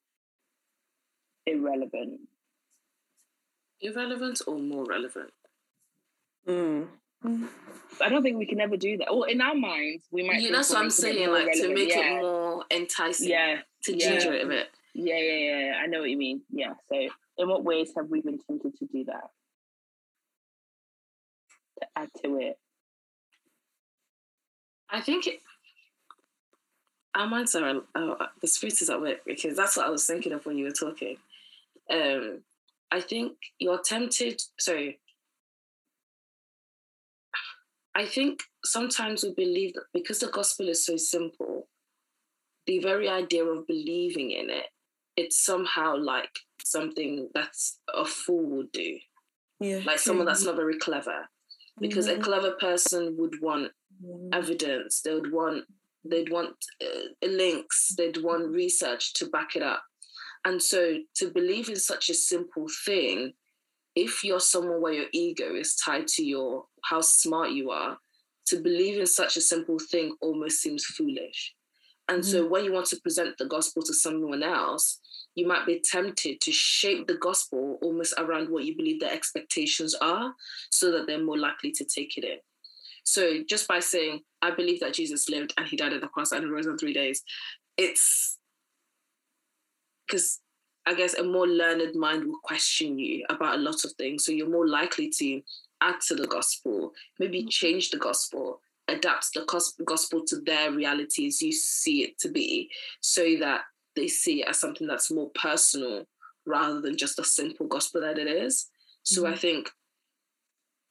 irrelevant? 1.46 2.20
Irrelevant 3.82 4.42
or 4.48 4.60
more 4.60 4.86
relevant? 4.86 5.32
Mm. 6.48 6.88
I 8.02 8.10
don't 8.10 8.22
think 8.22 8.38
we 8.38 8.46
can 8.46 8.62
ever 8.62 8.78
do 8.78 8.98
that. 8.98 9.08
Well, 9.10 9.24
in 9.24 9.42
our 9.42 9.56
minds, 9.56 10.06
we 10.12 10.26
might. 10.26 10.42
Yeah, 10.42 10.52
that's 10.52 10.70
what 10.70 10.80
I'm 10.80 10.90
saying. 10.90 11.32
Like 11.32 11.48
relevant. 11.48 11.62
to 11.62 11.74
make 11.74 11.90
yeah. 11.90 12.18
it 12.18 12.22
more 12.22 12.64
enticing. 12.72 13.30
Yeah. 13.30 13.58
To 13.84 13.98
yeah. 13.98 14.10
ginger 14.10 14.34
it 14.34 14.46
a 14.46 14.48
bit. 14.48 14.68
Yeah, 14.94 15.18
yeah, 15.18 15.38
yeah. 15.38 15.74
I 15.82 15.88
know 15.88 16.02
what 16.02 16.10
you 16.10 16.18
mean. 16.18 16.42
Yeah. 16.52 16.74
So, 16.92 17.08
in 17.38 17.50
what 17.50 17.64
ways 17.64 17.92
have 17.98 18.08
we 18.10 18.22
been 18.22 18.38
tempted 18.38 18.76
to 18.78 18.86
do 18.86 19.06
that? 19.06 19.30
To 21.82 21.88
add 21.96 22.10
to 22.24 22.38
it. 22.40 22.58
I 24.90 25.02
think 25.02 25.28
it, 25.28 25.40
our 27.18 27.28
minds 27.28 27.56
are 27.56 27.82
uh, 27.96 28.26
the 28.42 28.48
spirit 28.48 28.82
is 28.82 28.90
at 28.90 29.02
work 29.02 29.20
because 29.26 29.58
that's 29.58 29.78
what 29.78 29.88
I 29.88 29.90
was 29.90 30.06
thinking 30.06 30.34
of 30.34 30.46
when 30.46 30.58
you 30.58 30.66
were 30.66 30.72
talking. 30.72 31.18
Um, 31.90 32.42
I 32.92 33.02
think 33.02 33.34
you're 33.60 33.82
tempted. 33.82 34.42
Sorry, 34.60 35.00
I 37.98 38.06
think 38.06 38.44
sometimes 38.64 39.24
we 39.24 39.34
believe 39.34 39.74
that 39.74 39.86
because 39.92 40.20
the 40.20 40.28
gospel 40.28 40.70
is 40.70 40.86
so 40.86 40.98
simple, 40.98 41.68
the 42.68 42.78
very 42.78 43.10
idea 43.10 43.44
of 43.44 43.66
believing 43.66 44.30
in 44.30 44.52
it, 44.52 44.68
it's 45.16 45.44
somehow 45.44 45.98
like 45.98 46.30
something 46.64 47.30
that's 47.34 47.80
a 47.92 48.06
fool 48.06 48.46
would 48.58 48.72
do. 48.72 49.00
Yeah. 49.60 49.80
Like 49.84 49.98
someone 49.98 50.28
that's 50.28 50.46
not 50.46 50.58
very 50.58 50.78
clever. 50.78 51.28
Because 51.80 52.08
mm-hmm. 52.08 52.22
a 52.22 52.24
clever 52.24 52.52
person 52.52 53.16
would 53.18 53.42
want 53.42 53.72
mm-hmm. 54.04 54.30
evidence, 54.32 55.02
they 55.02 55.16
would 55.16 55.32
want 55.32 55.64
they'd 56.10 56.32
want 56.32 56.56
uh, 56.82 57.28
links, 57.28 57.94
they'd 57.98 58.24
want 58.24 58.50
research 58.50 59.14
to 59.14 59.28
back 59.28 59.56
it 59.56 59.64
up. 59.64 59.84
And 60.46 60.62
so 60.62 60.98
to 61.16 61.30
believe 61.30 61.70
in 61.70 61.76
such 61.76 62.10
a 62.10 62.14
simple 62.14 62.68
thing 62.86 63.34
if 63.96 64.24
you're 64.24 64.40
someone 64.40 64.82
where 64.82 64.94
your 64.94 65.08
ego 65.12 65.56
is 65.56 65.76
tied 65.76 66.08
to 66.08 66.24
your 66.24 66.66
how 66.84 67.02
smart 67.02 67.52
you 67.52 67.72
are, 67.72 67.98
to 68.46 68.62
believe 68.62 69.00
in 69.00 69.08
such 69.08 69.38
a 69.38 69.42
simple 69.42 69.80
thing 69.80 70.16
almost 70.22 70.62
seems 70.62 70.86
foolish. 70.86 71.56
And 72.08 72.22
mm-hmm. 72.22 72.32
so 72.32 72.48
when 72.48 72.64
you 72.64 72.72
want 72.72 72.86
to 72.88 73.02
present 73.02 73.38
the 73.38 73.48
gospel 73.48 73.82
to 73.84 73.94
someone 73.94 74.44
else, 74.44 75.00
you 75.36 75.48
might 75.48 75.66
be 75.66 75.82
tempted 75.84 76.42
to 76.42 76.52
shape 76.52 77.08
the 77.08 77.16
gospel 77.16 77.78
almost 77.82 78.14
around 78.18 78.50
what 78.50 78.66
you 78.66 78.76
believe 78.76 79.00
their 79.00 79.12
expectations 79.12 79.96
are 80.02 80.34
so 80.72 80.92
that 80.92 81.08
they're 81.08 81.24
more 81.24 81.38
likely 81.38 81.72
to 81.72 81.84
take 81.84 82.18
it 82.18 82.24
in. 82.24 82.38
So 83.08 83.42
just 83.48 83.70
by 83.70 83.80
saying, 83.80 84.20
I 84.42 84.52
believe 84.52 84.82
that 84.82 84.94
Jesus 84.94 85.30
lived 85.30 85.54
and 85.58 85.66
he 85.66 85.78
died 85.78 85.94
at 85.94 86.02
the 86.02 86.10
cross 86.10 86.34
and 86.34 86.44
he 86.44 86.50
rose 86.50 86.66
in 86.68 86.78
three 86.78 86.92
days, 86.92 87.24
it's 87.78 88.38
because 90.06 90.42
I 90.86 90.94
guess 90.94 91.14
a 91.14 91.24
more 91.24 91.48
learned 91.48 91.96
mind 91.96 92.26
will 92.26 92.40
question 92.44 93.00
you 93.00 93.24
about 93.30 93.56
a 93.56 93.62
lot 93.62 93.86
of 93.86 93.94
things. 93.94 94.26
So 94.26 94.34
you're 94.34 94.50
more 94.50 94.68
likely 94.68 95.10
to 95.20 95.42
add 95.80 96.02
to 96.10 96.16
the 96.16 96.28
gospel, 96.28 96.92
maybe 97.18 97.44
mm. 97.44 97.50
change 97.50 97.92
the 97.92 97.98
gospel, 97.98 98.60
adapt 98.90 99.34
the 99.34 99.46
gospel 99.86 100.26
to 100.26 100.42
their 100.42 100.74
reality 100.74 101.28
as 101.28 101.42
you 101.42 101.54
see 101.54 102.04
it 102.04 102.20
to 102.20 102.30
be, 102.30 102.70
so 103.00 103.38
that 103.40 103.62
they 103.96 104.10
see 104.10 104.42
it 104.42 104.50
as 104.50 104.60
something 104.60 104.86
that's 104.86 105.10
more 105.10 105.32
personal 105.34 106.06
rather 106.46 106.82
than 106.82 106.98
just 106.98 107.20
a 107.20 107.24
simple 107.24 107.68
gospel 107.68 108.02
that 108.02 108.20
it 108.20 108.28
is. 108.28 108.68
So 109.04 109.24
mm-hmm. 109.24 109.34
I 109.34 109.38
think, 109.38 109.72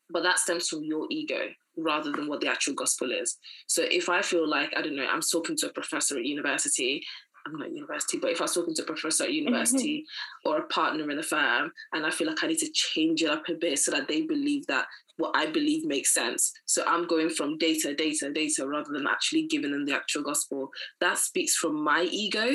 but 0.09 0.23
that 0.23 0.39
stems 0.39 0.69
from 0.69 0.83
your 0.83 1.07
ego 1.11 1.49
rather 1.77 2.13
than 2.13 2.29
what 2.29 2.41
the 2.41 2.49
actual 2.49 2.75
gospel 2.75 3.11
is. 3.11 3.37
So 3.67 3.83
if 3.83 4.09
I 4.09 4.23
feel 4.23 4.49
like, 4.49 4.73
I 4.77 4.83
don't 4.83 4.97
know, 4.97 5.07
I'm 5.07 5.21
talking 5.21 5.57
to 5.59 5.67
a 5.67 5.73
professor 5.73 6.17
at 6.17 6.25
university 6.25 7.03
I'm 7.47 7.59
not 7.59 7.73
university, 7.73 8.19
but 8.19 8.31
if 8.31 8.41
I 8.41 8.45
was 8.45 8.55
talking 8.55 8.75
to 8.75 8.83
a 8.83 8.87
professor 8.87 9.25
at 9.25 9.33
university 9.33 9.99
mm-hmm. 9.99 10.49
or 10.49 10.59
a 10.59 10.67
partner 10.67 11.09
in 11.11 11.17
the 11.17 11.23
firm, 11.23 11.71
and 11.93 12.05
I 12.05 12.11
feel 12.11 12.27
like 12.27 12.43
I 12.43 12.49
need 12.49 12.59
to 12.59 12.71
change 12.73 13.23
it 13.23 13.31
up 13.31 13.49
a 13.49 13.55
bit 13.55 13.79
so 13.79 13.93
that 13.93 14.09
they 14.09 14.23
believe 14.23 14.67
that 14.67 14.87
what 15.17 15.35
I 15.35 15.47
believe 15.47 15.87
makes 15.87 16.13
sense. 16.13 16.53
So 16.67 16.83
I'm 16.87 17.07
going 17.07 17.31
from 17.31 17.57
data, 17.57 17.95
data, 17.95 18.31
data, 18.33 18.67
rather 18.67 18.93
than 18.93 19.07
actually 19.07 19.47
giving 19.47 19.71
them 19.71 19.87
the 19.87 19.95
actual 19.95 20.23
gospel. 20.23 20.71
That 21.01 21.19
speaks 21.19 21.57
from 21.57 21.83
my 21.83 22.03
ego 22.11 22.47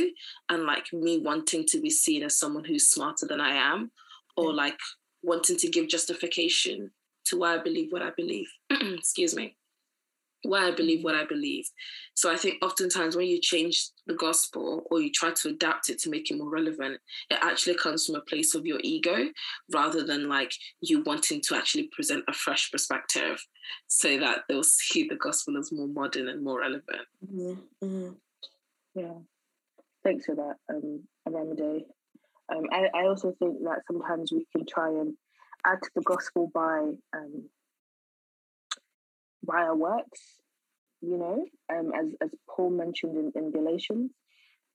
and 0.50 0.64
like 0.64 0.86
me 0.94 1.20
wanting 1.20 1.66
to 1.70 1.80
be 1.80 1.90
seen 1.90 2.24
as 2.24 2.38
someone 2.38 2.66
who's 2.66 2.90
smarter 2.90 3.26
than 3.26 3.42
I 3.42 3.56
am, 3.56 3.92
or 4.36 4.54
like 4.54 4.78
wanting 5.24 5.58
to 5.58 5.70
give 5.70 5.88
justification 5.88 6.92
to 7.26 7.38
why 7.38 7.56
I 7.56 7.58
believe 7.60 7.92
what 7.92 8.02
I 8.02 8.12
believe. 8.16 8.48
Excuse 8.70 9.36
me 9.36 9.56
why 10.44 10.68
I 10.68 10.72
believe 10.72 11.04
what 11.04 11.16
I 11.16 11.26
believe. 11.26 11.70
So 12.14 12.32
I 12.32 12.36
think 12.36 12.64
oftentimes 12.64 13.16
when 13.16 13.28
you 13.28 13.40
change 13.40 13.90
the 14.08 14.16
gospel 14.16 14.84
or 14.90 15.02
you 15.02 15.12
try 15.12 15.32
to 15.32 15.50
adapt 15.50 15.90
it 15.90 16.00
to 16.00 16.10
make 16.10 16.32
it 16.32 16.38
more 16.38 16.50
relevant, 16.50 17.00
it 17.30 17.38
actually 17.42 17.76
comes 17.76 18.06
from 18.06 18.16
a 18.16 18.22
place 18.22 18.56
of 18.56 18.66
your 18.66 18.80
ego 18.84 19.26
rather 19.74 20.04
than 20.04 20.28
like 20.28 20.54
you 20.82 21.04
wanting 21.04 21.42
to 21.48 21.56
actually 21.56 21.90
present 21.92 22.24
a 22.28 22.34
fresh 22.34 22.72
perspective 22.72 23.44
so 23.88 24.18
that 24.20 24.40
they'll 24.48 24.64
see 24.64 25.08
the 25.08 25.16
gospel 25.16 25.58
as 25.58 25.72
more 25.72 25.88
modern 25.88 26.28
and 26.28 26.44
more 26.44 26.60
relevant. 26.60 27.08
Mm-hmm. 27.26 27.86
Mm-hmm. 27.86 28.14
Yeah. 29.00 29.14
Thanks 30.04 30.26
for 30.26 30.36
that, 30.36 30.56
um, 30.70 31.04
Aramide. 31.28 31.84
Um, 32.54 32.66
I, 32.72 32.90
I 32.96 33.06
also 33.06 33.34
think 33.38 33.60
that 33.64 33.84
sometimes 33.88 34.32
we 34.32 34.46
can 34.52 34.66
try 34.66 34.90
and 34.90 35.14
add 35.66 35.82
to 35.82 35.90
the 35.96 36.02
gospel 36.02 36.50
by 36.54 36.92
um, 37.16 37.50
by 39.44 39.62
our 39.62 39.76
works, 39.76 40.22
you 41.02 41.18
know, 41.18 41.46
um, 41.72 41.92
as, 41.98 42.14
as 42.22 42.30
Paul 42.48 42.72
mentioned 42.72 43.18
in, 43.18 43.32
in 43.36 43.52
Galatians, 43.52 44.12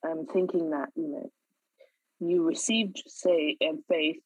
um, 0.07 0.27
thinking 0.33 0.71
that, 0.71 0.89
you 0.97 1.09
know, 1.09 1.31
you 2.21 2.43
received, 2.43 3.03
say, 3.07 3.57
um, 3.69 3.83
faith, 3.89 4.17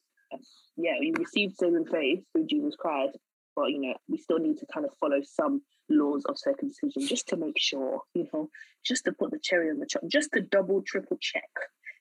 yeah, 0.76 0.94
you 1.00 1.12
received 1.18 1.56
saving 1.58 1.86
faith 1.86 2.20
through 2.32 2.46
Jesus 2.46 2.74
Christ, 2.76 3.18
but, 3.54 3.66
you 3.66 3.80
know, 3.80 3.94
we 4.08 4.16
still 4.16 4.38
need 4.38 4.58
to 4.58 4.66
kind 4.72 4.86
of 4.86 4.92
follow 4.98 5.20
some 5.22 5.62
laws 5.88 6.24
of 6.26 6.38
circumcision 6.38 7.06
just 7.06 7.28
to 7.28 7.36
make 7.36 7.58
sure, 7.58 8.00
you 8.14 8.26
know, 8.32 8.48
just 8.84 9.04
to 9.04 9.12
put 9.12 9.30
the 9.30 9.40
cherry 9.42 9.70
on 9.70 9.78
the 9.78 9.86
top, 9.86 10.02
just 10.08 10.30
to 10.32 10.40
double, 10.40 10.82
triple 10.82 11.18
check 11.20 11.50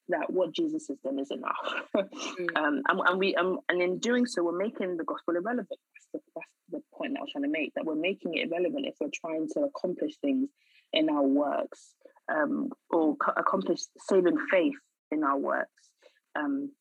that 0.09 0.31
what 0.31 0.53
Jesus 0.53 0.87
has 0.87 0.97
done 0.99 1.19
is 1.19 1.31
enough. 1.31 1.55
mm. 1.95 2.47
um, 2.55 2.81
and, 2.87 2.99
and, 3.07 3.19
we 3.19 3.35
um, 3.35 3.59
and 3.69 3.81
in 3.81 3.99
doing 3.99 4.25
so, 4.25 4.43
we're 4.43 4.57
making 4.57 4.97
the 4.97 5.03
gospel 5.03 5.35
irrelevant. 5.35 5.67
That's 5.69 6.07
the, 6.13 6.19
that's 6.35 6.53
the 6.71 6.81
point 6.93 7.13
that 7.13 7.19
I 7.19 7.21
was 7.21 7.31
trying 7.31 7.43
to 7.43 7.49
make. 7.49 7.73
That 7.75 7.85
we're 7.85 7.95
making 7.95 8.35
it 8.35 8.47
irrelevant 8.47 8.85
if 8.85 8.95
we're 8.99 9.09
trying 9.13 9.47
to 9.53 9.61
accomplish 9.61 10.13
things 10.21 10.49
in 10.93 11.09
our 11.09 11.23
works 11.23 11.93
um, 12.31 12.69
or 12.89 13.15
co- 13.17 13.33
accomplish 13.37 13.79
saving 13.99 14.37
faith 14.51 14.75
in 15.11 15.23
our 15.23 15.37
works. 15.37 15.89
Um, 16.35 16.71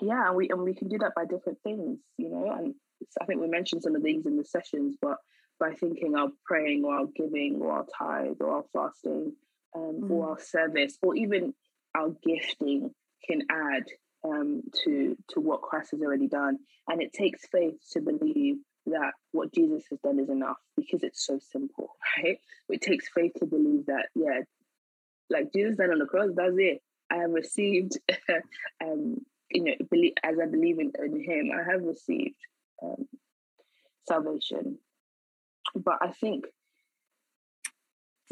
yeah, 0.00 0.28
and 0.28 0.36
we 0.36 0.48
and 0.48 0.62
we 0.62 0.74
can 0.74 0.88
do 0.88 0.98
that 0.98 1.12
by 1.14 1.24
different 1.24 1.58
things, 1.62 1.98
you 2.16 2.30
know. 2.30 2.50
And 2.50 2.74
I 3.20 3.26
think 3.26 3.40
we 3.40 3.48
mentioned 3.48 3.82
some 3.82 3.94
of 3.94 4.02
these 4.02 4.26
in 4.26 4.36
the 4.36 4.44
sessions, 4.44 4.96
but 5.00 5.18
by 5.60 5.72
thinking 5.72 6.16
our 6.16 6.28
praying 6.44 6.84
or 6.84 6.94
our 6.94 7.06
giving 7.14 7.60
or 7.60 7.72
our 7.72 7.86
tithe 7.98 8.36
or 8.40 8.56
our 8.56 8.64
fasting 8.72 9.32
um, 9.76 10.00
mm. 10.02 10.10
or 10.10 10.30
our 10.30 10.40
service 10.40 10.98
or 11.02 11.14
even 11.14 11.54
our 11.94 12.10
gifting 12.24 12.90
can 13.26 13.42
add 13.50 13.84
um, 14.24 14.62
to 14.84 15.16
to 15.30 15.40
what 15.40 15.62
Christ 15.62 15.90
has 15.92 16.00
already 16.00 16.28
done. 16.28 16.58
And 16.88 17.02
it 17.02 17.12
takes 17.12 17.46
faith 17.50 17.74
to 17.92 18.00
believe 18.00 18.56
that 18.86 19.12
what 19.30 19.54
Jesus 19.54 19.84
has 19.90 19.98
done 20.00 20.18
is 20.18 20.28
enough 20.28 20.56
because 20.76 21.02
it's 21.02 21.24
so 21.24 21.38
simple, 21.52 21.96
right? 22.18 22.38
It 22.68 22.80
takes 22.80 23.08
faith 23.14 23.32
to 23.38 23.46
believe 23.46 23.86
that, 23.86 24.06
yeah, 24.14 24.40
like 25.30 25.52
Jesus 25.52 25.76
died 25.76 25.90
on 25.90 25.98
the 25.98 26.06
cross, 26.06 26.30
that's 26.34 26.54
it. 26.56 26.82
I 27.10 27.16
have 27.16 27.30
received, 27.30 27.98
um, 28.82 29.16
you 29.50 29.64
know, 29.64 29.72
believe, 29.90 30.12
as 30.22 30.36
I 30.42 30.46
believe 30.46 30.78
in, 30.78 30.92
in 30.98 31.22
Him, 31.22 31.50
I 31.54 31.70
have 31.70 31.82
received 31.82 32.36
um, 32.82 33.06
salvation. 34.08 34.78
But 35.74 35.98
I 36.00 36.10
think 36.12 36.46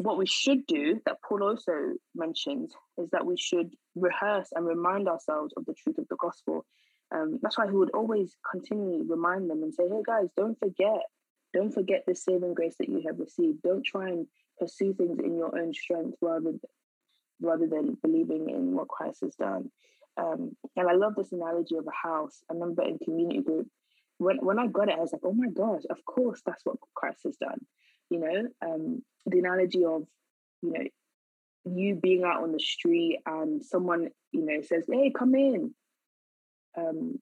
what 0.03 0.17
we 0.17 0.25
should 0.25 0.65
do, 0.67 1.01
that 1.05 1.21
Paul 1.27 1.43
also 1.43 1.93
mentions, 2.15 2.73
is 2.97 3.09
that 3.11 3.25
we 3.25 3.37
should 3.37 3.73
rehearse 3.95 4.49
and 4.53 4.65
remind 4.65 5.07
ourselves 5.07 5.53
of 5.57 5.65
the 5.65 5.73
truth 5.73 5.97
of 5.97 6.07
the 6.09 6.15
gospel. 6.17 6.65
Um, 7.13 7.39
that's 7.41 7.57
why 7.57 7.67
he 7.67 7.73
would 7.73 7.91
always 7.91 8.35
continually 8.49 9.01
remind 9.05 9.49
them 9.49 9.63
and 9.63 9.73
say, 9.73 9.83
hey 9.89 10.01
guys, 10.05 10.29
don't 10.37 10.57
forget, 10.59 11.03
don't 11.53 11.73
forget 11.73 12.03
the 12.07 12.15
saving 12.15 12.53
grace 12.53 12.75
that 12.79 12.89
you 12.89 13.03
have 13.05 13.19
received. 13.19 13.61
Don't 13.63 13.85
try 13.85 14.07
and 14.09 14.27
pursue 14.59 14.93
things 14.93 15.19
in 15.19 15.37
your 15.37 15.57
own 15.57 15.73
strength 15.73 16.17
rather, 16.21 16.53
rather 17.41 17.67
than 17.67 17.97
believing 18.01 18.49
in 18.49 18.73
what 18.73 18.87
Christ 18.87 19.21
has 19.21 19.35
done. 19.35 19.71
Um, 20.17 20.55
and 20.75 20.89
I 20.89 20.93
love 20.93 21.15
this 21.15 21.31
analogy 21.31 21.75
of 21.75 21.87
a 21.87 22.07
house. 22.07 22.43
I 22.49 22.53
remember 22.53 22.83
in 22.83 22.97
community 22.99 23.41
group, 23.41 23.67
when, 24.17 24.37
when 24.37 24.59
I 24.59 24.67
got 24.67 24.87
it, 24.89 24.95
I 24.95 25.01
was 25.01 25.13
like, 25.13 25.23
oh 25.25 25.33
my 25.33 25.47
gosh, 25.47 25.81
of 25.89 25.97
course, 26.05 26.41
that's 26.45 26.63
what 26.63 26.77
Christ 26.93 27.21
has 27.25 27.37
done. 27.37 27.59
You 28.11 28.19
know, 28.19 28.47
um, 28.61 29.03
the 29.25 29.39
analogy 29.39 29.85
of, 29.85 30.03
you 30.61 30.73
know, 30.73 30.83
you 31.63 31.95
being 31.95 32.23
out 32.23 32.43
on 32.43 32.51
the 32.51 32.59
street 32.59 33.19
and 33.25 33.63
someone, 33.63 34.09
you 34.31 34.45
know, 34.45 34.61
says, 34.61 34.83
hey, 34.91 35.13
come 35.17 35.33
in, 35.33 35.73
um, 36.77 37.19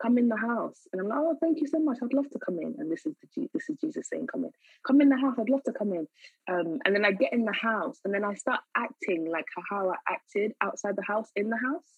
come 0.00 0.16
in 0.16 0.28
the 0.28 0.36
house. 0.36 0.80
And 0.92 1.02
I'm 1.02 1.08
like, 1.08 1.18
oh, 1.18 1.36
thank 1.40 1.60
you 1.60 1.66
so 1.66 1.78
much. 1.78 1.98
I'd 2.02 2.14
love 2.14 2.30
to 2.30 2.38
come 2.38 2.58
in. 2.58 2.76
And 2.78 2.90
this 2.90 3.04
is 3.04 3.14
the 3.20 3.48
this 3.52 3.68
is 3.68 3.76
Jesus 3.82 4.08
saying, 4.10 4.28
come 4.28 4.44
in, 4.44 4.50
come 4.86 5.02
in 5.02 5.10
the 5.10 5.18
house. 5.18 5.36
I'd 5.38 5.50
love 5.50 5.62
to 5.64 5.72
come 5.72 5.92
in. 5.92 6.06
Um, 6.48 6.78
and 6.86 6.94
then 6.94 7.04
I 7.04 7.12
get 7.12 7.34
in 7.34 7.44
the 7.44 7.52
house, 7.52 7.98
and 8.04 8.14
then 8.14 8.24
I 8.24 8.34
start 8.34 8.60
acting 8.74 9.28
like 9.30 9.46
how 9.70 9.90
I 9.90 9.96
acted 10.08 10.52
outside 10.62 10.96
the 10.96 11.04
house 11.04 11.28
in 11.36 11.50
the 11.50 11.58
house. 11.58 11.92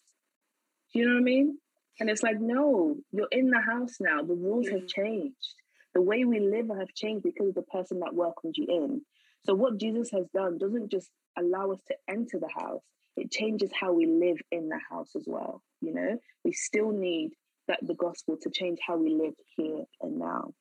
Do 0.93 0.99
you 0.99 1.07
know 1.07 1.15
what 1.15 1.21
I 1.21 1.25
mean? 1.25 1.59
And 2.01 2.11
it's 2.11 2.23
like, 2.23 2.41
no, 2.41 2.97
you're 3.13 3.29
in 3.31 3.51
the 3.51 3.61
house 3.61 3.97
now. 4.01 4.23
The 4.23 4.35
rules 4.35 4.69
have 4.69 4.87
changed. 4.87 5.55
The 5.97 6.03
way 6.03 6.27
we 6.27 6.41
live 6.41 6.69
have 6.79 6.93
changed 6.93 7.23
because 7.23 7.49
of 7.49 7.55
the 7.55 7.63
person 7.63 8.01
that 8.01 8.13
welcomed 8.13 8.55
you 8.59 8.67
in. 8.69 9.01
So 9.47 9.55
what 9.55 9.79
Jesus 9.79 10.11
has 10.11 10.27
done 10.35 10.59
doesn't 10.59 10.91
just 10.91 11.09
allow 11.39 11.71
us 11.71 11.81
to 11.89 11.95
enter 12.07 12.39
the 12.39 12.51
house, 12.55 12.83
it 13.17 13.31
changes 13.31 13.71
how 13.73 13.95
we 13.95 14.05
live 14.05 14.37
in 14.53 14.69
the 14.69 14.79
house 14.91 15.17
as 15.17 15.25
well. 15.27 15.63
You 15.81 15.95
know, 15.95 16.19
we 16.45 16.53
still 16.53 16.91
need 16.91 17.31
that 17.69 17.79
the 17.81 17.95
gospel 17.95 18.37
to 18.43 18.51
change 18.51 18.79
how 18.87 18.99
we 18.99 19.09
live 19.09 19.33
here 19.57 19.85
and 20.03 20.19
now. 20.19 20.53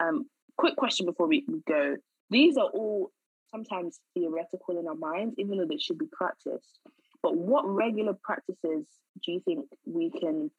Um, 0.00 0.26
quick 0.56 0.74
question 0.74 1.06
before 1.06 1.28
we, 1.28 1.46
go. 1.64 1.94
These 2.30 2.56
are 2.56 2.68
all 2.74 3.12
sometimes 3.52 4.00
theoretical 4.14 4.80
in 4.80 4.88
our 4.88 4.96
minds, 4.96 5.36
even 5.38 5.58
though 5.58 5.66
they 5.66 5.78
should 5.78 5.98
be 5.98 6.08
practiced. 6.10 6.80
But 7.22 7.36
what 7.36 7.68
regular 7.68 8.14
practices 8.20 8.84
do 9.24 9.30
you 9.30 9.40
think 9.44 9.66
we 9.86 10.10
can 10.10 10.50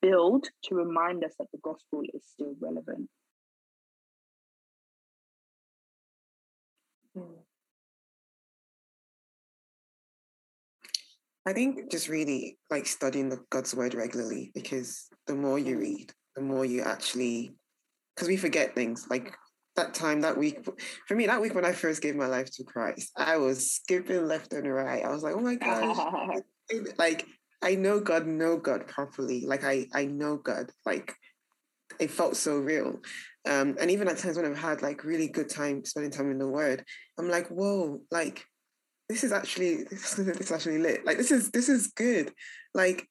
build 0.00 0.48
to 0.64 0.74
remind 0.74 1.22
us 1.22 1.34
that 1.38 1.52
the 1.52 1.60
gospel 1.62 2.02
is 2.12 2.24
still 2.26 2.56
relevant? 2.60 3.08
I 11.46 11.52
think 11.52 11.90
just 11.90 12.08
really 12.08 12.58
like 12.70 12.86
studying 12.86 13.28
the 13.28 13.40
God's 13.50 13.74
word 13.74 13.94
regularly 13.94 14.52
because 14.54 15.08
the 15.26 15.34
more 15.34 15.58
you 15.58 15.78
read, 15.78 16.12
the 16.36 16.42
more 16.42 16.64
you 16.64 16.82
actually, 16.82 17.54
because 18.14 18.28
we 18.28 18.36
forget 18.36 18.74
things. 18.74 19.06
Like 19.10 19.34
that 19.76 19.94
time, 19.94 20.20
that 20.20 20.38
week, 20.38 20.64
for 21.08 21.16
me, 21.16 21.26
that 21.26 21.40
week 21.40 21.54
when 21.54 21.64
I 21.64 21.72
first 21.72 22.00
gave 22.00 22.14
my 22.14 22.26
life 22.26 22.50
to 22.52 22.64
Christ, 22.64 23.10
I 23.16 23.38
was 23.38 23.72
skipping 23.72 24.26
left 24.26 24.52
and 24.52 24.72
right. 24.72 25.04
I 25.04 25.10
was 25.10 25.22
like, 25.22 25.34
oh 25.34 25.40
my 25.40 25.56
gosh, 25.56 26.42
like 26.98 27.26
I 27.62 27.74
know 27.74 27.98
God, 27.98 28.26
know 28.26 28.56
God 28.56 28.86
properly. 28.86 29.44
Like 29.46 29.64
I, 29.64 29.86
I 29.92 30.06
know 30.06 30.36
God. 30.36 30.70
Like 30.86 31.14
it 31.98 32.10
felt 32.10 32.36
so 32.36 32.58
real. 32.58 33.00
Um, 33.48 33.76
and 33.80 33.90
even 33.90 34.08
at 34.08 34.18
times 34.18 34.36
when 34.36 34.46
I've 34.46 34.56
had 34.56 34.82
like 34.82 35.04
really 35.04 35.28
good 35.28 35.48
time 35.48 35.84
spending 35.84 36.12
time 36.12 36.30
in 36.30 36.38
the 36.38 36.48
Word, 36.48 36.84
I'm 37.18 37.28
like, 37.28 37.48
whoa, 37.48 38.00
like 38.10 38.44
this 39.12 39.24
is 39.24 39.32
actually 39.32 39.84
this, 39.84 40.18
is 40.18 40.50
actually 40.50 40.78
lit. 40.78 41.04
Like 41.04 41.18
this 41.18 41.30
is 41.30 41.50
this 41.50 41.68
is 41.68 41.88
good. 41.88 42.32
Like, 42.74 43.06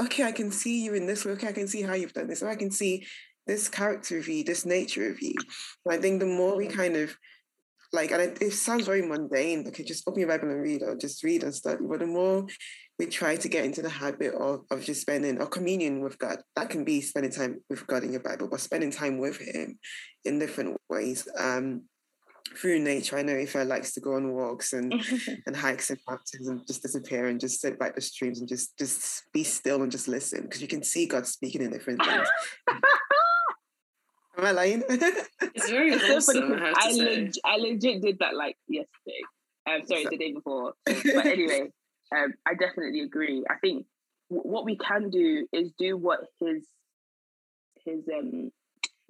okay, 0.00 0.24
I 0.24 0.32
can 0.32 0.50
see 0.50 0.84
you 0.84 0.94
in 0.94 1.06
this 1.06 1.24
way. 1.24 1.32
Okay, 1.32 1.48
I 1.48 1.52
can 1.52 1.68
see 1.68 1.82
how 1.82 1.94
you've 1.94 2.12
done 2.12 2.26
this. 2.26 2.42
Or 2.42 2.48
I 2.48 2.56
can 2.56 2.72
see 2.72 3.06
this 3.46 3.68
character 3.68 4.18
of 4.18 4.26
you, 4.26 4.42
this 4.42 4.66
nature 4.66 5.08
of 5.08 5.22
you. 5.22 5.34
And 5.84 5.94
I 5.94 5.98
think 5.98 6.18
the 6.18 6.26
more 6.26 6.56
we 6.56 6.66
kind 6.66 6.96
of 6.96 7.16
like, 7.92 8.10
and 8.10 8.20
it, 8.20 8.38
it 8.42 8.52
sounds 8.52 8.86
very 8.86 9.02
mundane. 9.02 9.68
Okay, 9.68 9.84
just 9.84 10.08
open 10.08 10.20
your 10.20 10.28
Bible 10.28 10.50
and 10.50 10.60
read, 10.60 10.82
or 10.82 10.96
just 10.96 11.22
read 11.22 11.44
and 11.44 11.54
study. 11.54 11.84
But 11.88 12.00
the 12.00 12.06
more 12.06 12.46
we 12.98 13.06
try 13.06 13.36
to 13.36 13.48
get 13.48 13.64
into 13.64 13.82
the 13.82 13.90
habit 13.90 14.34
of, 14.34 14.64
of 14.72 14.82
just 14.82 15.02
spending 15.02 15.40
or 15.40 15.46
communion 15.46 16.00
with 16.00 16.18
God. 16.18 16.38
That 16.56 16.70
can 16.70 16.82
be 16.84 17.00
spending 17.00 17.30
time 17.30 17.60
with 17.70 17.86
God 17.86 18.02
in 18.02 18.10
your 18.10 18.22
Bible, 18.22 18.48
but 18.50 18.60
spending 18.60 18.90
time 18.90 19.18
with 19.18 19.38
Him 19.38 19.78
in 20.24 20.38
different 20.38 20.78
ways. 20.88 21.28
Um, 21.38 21.82
through 22.54 22.80
nature. 22.80 23.18
I 23.18 23.22
know 23.22 23.36
Ife 23.36 23.54
likes 23.54 23.92
to 23.94 24.00
go 24.00 24.14
on 24.14 24.32
walks 24.32 24.72
and 24.72 24.92
and 25.46 25.56
hikes 25.56 25.90
and 25.90 25.98
mountains 26.08 26.48
and 26.48 26.66
just 26.66 26.82
disappear 26.82 27.26
and 27.26 27.40
just 27.40 27.60
sit 27.60 27.78
by 27.78 27.90
the 27.90 28.00
streams 28.00 28.40
and 28.40 28.48
just 28.48 28.76
just 28.78 29.24
be 29.32 29.44
still 29.44 29.82
and 29.82 29.90
just 29.90 30.08
listen 30.08 30.42
because 30.42 30.62
you 30.62 30.68
can 30.68 30.82
see 30.82 31.06
God 31.06 31.26
speaking 31.26 31.62
in 31.62 31.70
different 31.70 32.04
things. 32.04 32.28
Am 34.38 34.44
I 34.44 34.50
lying? 34.50 34.82
it's 34.88 35.70
very 35.70 35.92
it's 35.92 36.28
awesome, 36.28 36.52
I, 36.52 36.74
I, 36.76 36.92
leg- 36.92 37.32
I, 37.42 37.56
legit 37.56 38.02
did 38.02 38.18
that 38.18 38.34
like 38.34 38.56
yesterday. 38.68 39.22
I'm 39.66 39.80
um, 39.80 39.86
sorry, 39.86 40.06
the 40.10 40.18
day 40.18 40.32
before. 40.32 40.74
But 40.84 41.26
anyway, 41.26 41.70
um, 42.14 42.34
I 42.44 42.52
definitely 42.54 43.00
agree. 43.00 43.44
I 43.48 43.54
think 43.56 43.86
w- 44.30 44.48
what 44.48 44.66
we 44.66 44.76
can 44.76 45.08
do 45.08 45.48
is 45.52 45.72
do 45.78 45.96
what 45.96 46.20
his 46.38 46.66
his 47.84 48.06
um 48.14 48.50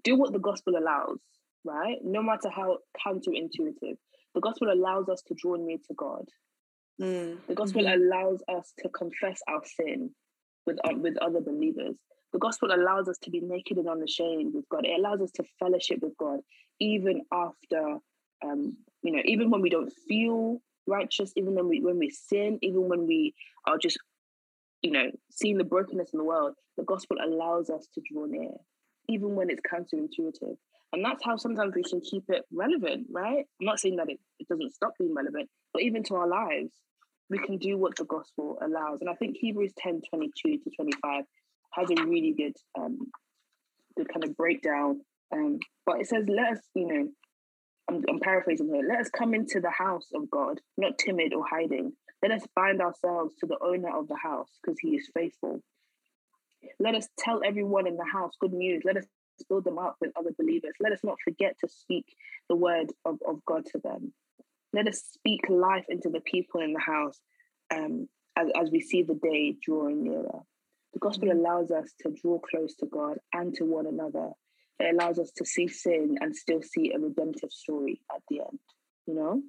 do 0.04 0.14
what 0.14 0.32
the 0.32 0.38
gospel 0.38 0.76
allows 0.76 1.18
right? 1.66 1.98
No 2.02 2.22
matter 2.22 2.48
how 2.48 2.78
counterintuitive, 3.06 3.96
the 4.34 4.40
gospel 4.40 4.72
allows 4.72 5.08
us 5.08 5.22
to 5.28 5.34
draw 5.34 5.56
near 5.56 5.78
to 5.78 5.94
God. 5.94 6.24
Mm. 7.00 7.38
The 7.48 7.54
gospel 7.54 7.82
mm-hmm. 7.82 8.02
allows 8.02 8.42
us 8.48 8.72
to 8.78 8.88
confess 8.88 9.40
our 9.48 9.62
sin 9.64 10.10
with, 10.66 10.78
uh, 10.84 10.96
with 10.96 11.16
other 11.18 11.40
believers. 11.40 11.96
The 12.32 12.38
gospel 12.38 12.70
allows 12.72 13.08
us 13.08 13.18
to 13.22 13.30
be 13.30 13.40
naked 13.40 13.78
and 13.78 13.88
unashamed 13.88 14.54
with 14.54 14.68
God. 14.68 14.84
It 14.84 14.98
allows 14.98 15.20
us 15.20 15.30
to 15.32 15.44
fellowship 15.58 16.00
with 16.02 16.16
God 16.18 16.40
even 16.80 17.22
after, 17.32 17.98
um, 18.44 18.76
you 19.02 19.12
know, 19.12 19.22
even 19.24 19.50
when 19.50 19.62
we 19.62 19.70
don't 19.70 19.92
feel 20.08 20.60
righteous, 20.86 21.32
even 21.36 21.54
when 21.54 21.68
we 21.68 21.80
when 21.80 21.98
we 21.98 22.10
sin, 22.10 22.58
even 22.62 22.88
when 22.88 23.06
we 23.06 23.34
are 23.66 23.78
just, 23.78 23.98
you 24.82 24.90
know, 24.90 25.10
seeing 25.30 25.58
the 25.58 25.64
brokenness 25.64 26.10
in 26.12 26.18
the 26.18 26.24
world. 26.24 26.54
The 26.76 26.84
gospel 26.84 27.16
allows 27.24 27.70
us 27.70 27.88
to 27.94 28.02
draw 28.10 28.26
near, 28.26 28.50
even 29.08 29.34
when 29.34 29.48
it's 29.48 29.62
counterintuitive. 29.62 30.56
And 30.92 31.04
that's 31.04 31.24
how 31.24 31.36
sometimes 31.36 31.74
we 31.74 31.82
can 31.82 32.00
keep 32.00 32.24
it 32.28 32.42
relevant, 32.52 33.08
right? 33.10 33.44
I'm 33.60 33.66
not 33.66 33.80
saying 33.80 33.96
that 33.96 34.08
it, 34.08 34.18
it 34.38 34.48
doesn't 34.48 34.74
stop 34.74 34.92
being 34.98 35.14
relevant, 35.14 35.48
but 35.72 35.82
even 35.82 36.02
to 36.04 36.14
our 36.14 36.28
lives, 36.28 36.72
we 37.28 37.38
can 37.38 37.58
do 37.58 37.76
what 37.76 37.96
the 37.96 38.04
gospel 38.04 38.58
allows. 38.62 39.00
And 39.00 39.10
I 39.10 39.14
think 39.14 39.36
Hebrews 39.36 39.72
10 39.78 40.00
22 40.10 40.58
to 40.64 40.70
25 40.76 41.24
has 41.72 41.90
a 41.90 42.04
really 42.04 42.34
good 42.36 42.54
um, 42.78 42.98
good 43.96 44.08
kind 44.12 44.24
of 44.24 44.36
breakdown. 44.36 45.00
Um, 45.32 45.58
but 45.84 46.00
it 46.00 46.06
says, 46.06 46.24
let 46.28 46.52
us, 46.52 46.60
you 46.74 46.86
know, 46.86 47.08
I'm, 47.88 48.04
I'm 48.08 48.20
paraphrasing 48.20 48.68
here, 48.72 48.86
let 48.88 49.00
us 49.00 49.10
come 49.10 49.34
into 49.34 49.60
the 49.60 49.70
house 49.70 50.06
of 50.14 50.30
God, 50.30 50.60
not 50.76 50.98
timid 50.98 51.34
or 51.34 51.44
hiding. 51.48 51.92
Let 52.22 52.32
us 52.32 52.42
bind 52.54 52.80
ourselves 52.80 53.34
to 53.40 53.46
the 53.46 53.58
owner 53.60 53.96
of 53.96 54.08
the 54.08 54.16
house 54.16 54.48
because 54.62 54.78
he 54.80 54.90
is 54.90 55.10
faithful. 55.14 55.60
Let 56.80 56.94
us 56.94 57.08
tell 57.18 57.40
everyone 57.44 57.86
in 57.86 57.96
the 57.96 58.06
house 58.10 58.32
good 58.40 58.52
news. 58.52 58.82
Let 58.84 58.96
us 58.96 59.04
build 59.44 59.64
them 59.64 59.78
up 59.78 59.96
with 60.00 60.12
other 60.16 60.30
believers. 60.38 60.74
Let 60.80 60.92
us 60.92 61.00
not 61.04 61.16
forget 61.22 61.56
to 61.60 61.68
speak 61.68 62.06
the 62.48 62.56
word 62.56 62.92
of, 63.04 63.18
of 63.26 63.44
God 63.44 63.64
to 63.72 63.78
them. 63.78 64.12
Let 64.72 64.88
us 64.88 65.02
speak 65.12 65.48
life 65.48 65.86
into 65.88 66.10
the 66.10 66.20
people 66.20 66.60
in 66.60 66.72
the 66.72 66.80
house 66.80 67.18
um, 67.74 68.08
as, 68.36 68.48
as 68.60 68.70
we 68.70 68.80
see 68.80 69.02
the 69.02 69.14
day 69.14 69.56
drawing 69.62 70.02
nearer. 70.02 70.40
The 70.92 71.00
gospel 71.00 71.28
mm-hmm. 71.28 71.38
allows 71.38 71.70
us 71.70 71.92
to 72.00 72.10
draw 72.10 72.38
close 72.38 72.74
to 72.76 72.86
God 72.86 73.18
and 73.32 73.54
to 73.54 73.64
one 73.64 73.86
another. 73.86 74.30
It 74.78 74.94
allows 74.94 75.18
us 75.18 75.30
to 75.36 75.44
see 75.44 75.68
sin 75.68 76.16
and 76.20 76.36
still 76.36 76.62
see 76.62 76.92
a 76.92 76.98
redemptive 76.98 77.50
story 77.50 78.00
at 78.14 78.22
the 78.28 78.40
end. 78.40 78.58
You 79.06 79.14
know, 79.14 79.42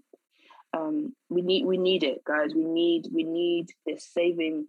um, 0.74 1.16
we 1.30 1.42
need 1.42 1.66
we 1.66 1.78
need 1.78 2.04
it, 2.04 2.24
guys. 2.26 2.54
We 2.56 2.64
need 2.64 3.08
we 3.14 3.24
need 3.24 3.68
this 3.86 4.08
saving 4.14 4.68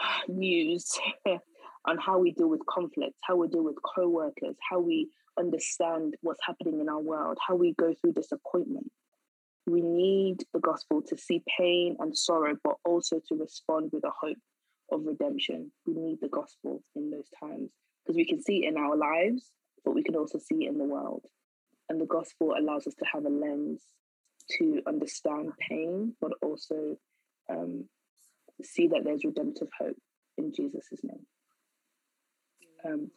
news 0.28 0.98
on 1.84 1.98
how 1.98 2.18
we 2.18 2.32
deal 2.32 2.48
with 2.48 2.64
conflict, 2.66 3.14
how 3.22 3.36
we 3.36 3.48
deal 3.48 3.64
with 3.64 3.76
co-workers, 3.82 4.56
how 4.68 4.78
we 4.78 5.08
understand 5.38 6.14
what's 6.22 6.44
happening 6.46 6.80
in 6.80 6.88
our 6.88 7.00
world, 7.00 7.38
how 7.46 7.54
we 7.54 7.74
go 7.78 7.94
through 8.00 8.12
disappointment. 8.12 8.90
We 9.66 9.80
need 9.80 10.44
the 10.52 10.60
gospel 10.60 11.02
to 11.02 11.16
see 11.16 11.42
pain 11.58 11.96
and 12.00 12.16
sorrow, 12.16 12.56
but 12.62 12.76
also 12.84 13.20
to 13.28 13.34
respond 13.34 13.90
with 13.92 14.04
a 14.04 14.10
hope 14.10 14.38
of 14.90 15.04
redemption. 15.04 15.72
We 15.86 15.94
need 15.94 16.18
the 16.20 16.28
gospel 16.28 16.82
in 16.94 17.10
those 17.10 17.28
times 17.40 17.70
because 18.04 18.16
we 18.16 18.26
can 18.26 18.42
see 18.42 18.64
it 18.64 18.68
in 18.68 18.76
our 18.76 18.96
lives, 18.96 19.50
but 19.84 19.94
we 19.94 20.02
can 20.02 20.16
also 20.16 20.38
see 20.38 20.64
it 20.64 20.68
in 20.68 20.78
the 20.78 20.84
world. 20.84 21.24
And 21.88 22.00
the 22.00 22.06
gospel 22.06 22.54
allows 22.58 22.86
us 22.86 22.94
to 22.94 23.04
have 23.12 23.24
a 23.24 23.28
lens 23.28 23.82
to 24.58 24.82
understand 24.86 25.52
pain, 25.68 26.14
but 26.20 26.32
also 26.42 26.96
um, 27.50 27.88
see 28.62 28.88
that 28.88 29.04
there's 29.04 29.24
redemptive 29.24 29.68
hope 29.78 29.96
in 30.38 30.52
Jesus' 30.52 31.00
name. 31.02 31.26
Um, 32.84 33.10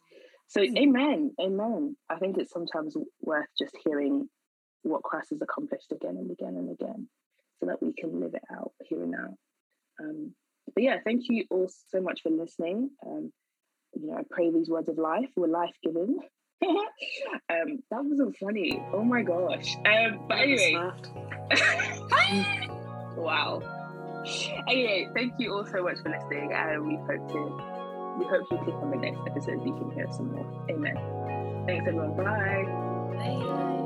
so, 0.48 0.60
amen, 0.60 1.32
amen. 1.40 1.96
I 2.08 2.16
think 2.16 2.38
it's 2.38 2.52
sometimes 2.52 2.96
worth 3.20 3.48
just 3.58 3.76
hearing 3.84 4.28
what 4.82 5.02
Christ 5.02 5.30
has 5.30 5.42
accomplished 5.42 5.90
again 5.92 6.16
and 6.16 6.30
again 6.30 6.56
and 6.56 6.70
again, 6.70 7.08
so 7.58 7.66
that 7.66 7.82
we 7.82 7.92
can 7.92 8.20
live 8.20 8.34
it 8.34 8.44
out 8.52 8.72
here 8.84 9.02
and 9.02 9.10
now. 9.10 9.36
Um, 10.00 10.34
but 10.74 10.82
yeah, 10.82 10.98
thank 11.04 11.24
you 11.28 11.44
all 11.50 11.70
so 11.88 12.00
much 12.00 12.22
for 12.22 12.30
listening. 12.30 12.90
Um, 13.04 13.32
you 13.94 14.08
know, 14.08 14.18
I 14.18 14.22
pray 14.30 14.50
these 14.50 14.68
words 14.68 14.88
of 14.88 14.98
life 14.98 15.28
were 15.36 15.48
life 15.48 15.74
giving. 15.82 16.18
um, 16.64 16.86
that 17.48 18.04
wasn't 18.04 18.36
funny. 18.36 18.82
Oh 18.92 19.02
my 19.02 19.22
gosh. 19.22 19.76
Um, 19.84 20.26
but 20.28 20.38
anyway. 20.38 20.74
wow. 23.16 23.62
Anyway, 24.68 25.08
thank 25.14 25.34
you 25.38 25.54
all 25.54 25.66
so 25.66 25.82
much 25.82 25.98
for 26.02 26.10
listening, 26.10 26.52
and 26.52 26.86
we 26.86 26.96
hope 26.96 27.32
to 27.32 27.75
we 28.18 28.24
hope 28.26 28.46
you 28.50 28.58
click 28.58 28.74
on 28.76 28.90
the 28.90 28.96
next 28.96 29.20
episode 29.26 29.58
so 29.58 29.66
you 29.66 29.74
can 29.74 29.90
hear 29.92 30.06
some 30.10 30.32
more. 30.32 30.46
Amen. 30.70 30.96
Thanks 31.66 31.86
everyone. 31.86 32.16
Bye. 32.16 32.64
Bye. 33.16 33.76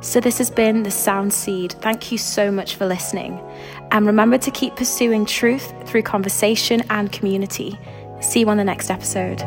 So, 0.00 0.20
this 0.20 0.38
has 0.38 0.50
been 0.50 0.84
The 0.84 0.90
Sound 0.90 1.32
Seed. 1.32 1.72
Thank 1.80 2.12
you 2.12 2.18
so 2.18 2.50
much 2.50 2.76
for 2.76 2.86
listening. 2.86 3.40
And 3.90 4.06
remember 4.06 4.38
to 4.38 4.50
keep 4.50 4.76
pursuing 4.76 5.26
truth 5.26 5.72
through 5.86 6.02
conversation 6.02 6.82
and 6.88 7.10
community. 7.12 7.78
See 8.20 8.40
you 8.40 8.48
on 8.48 8.56
the 8.56 8.64
next 8.64 8.90
episode. 8.90 9.42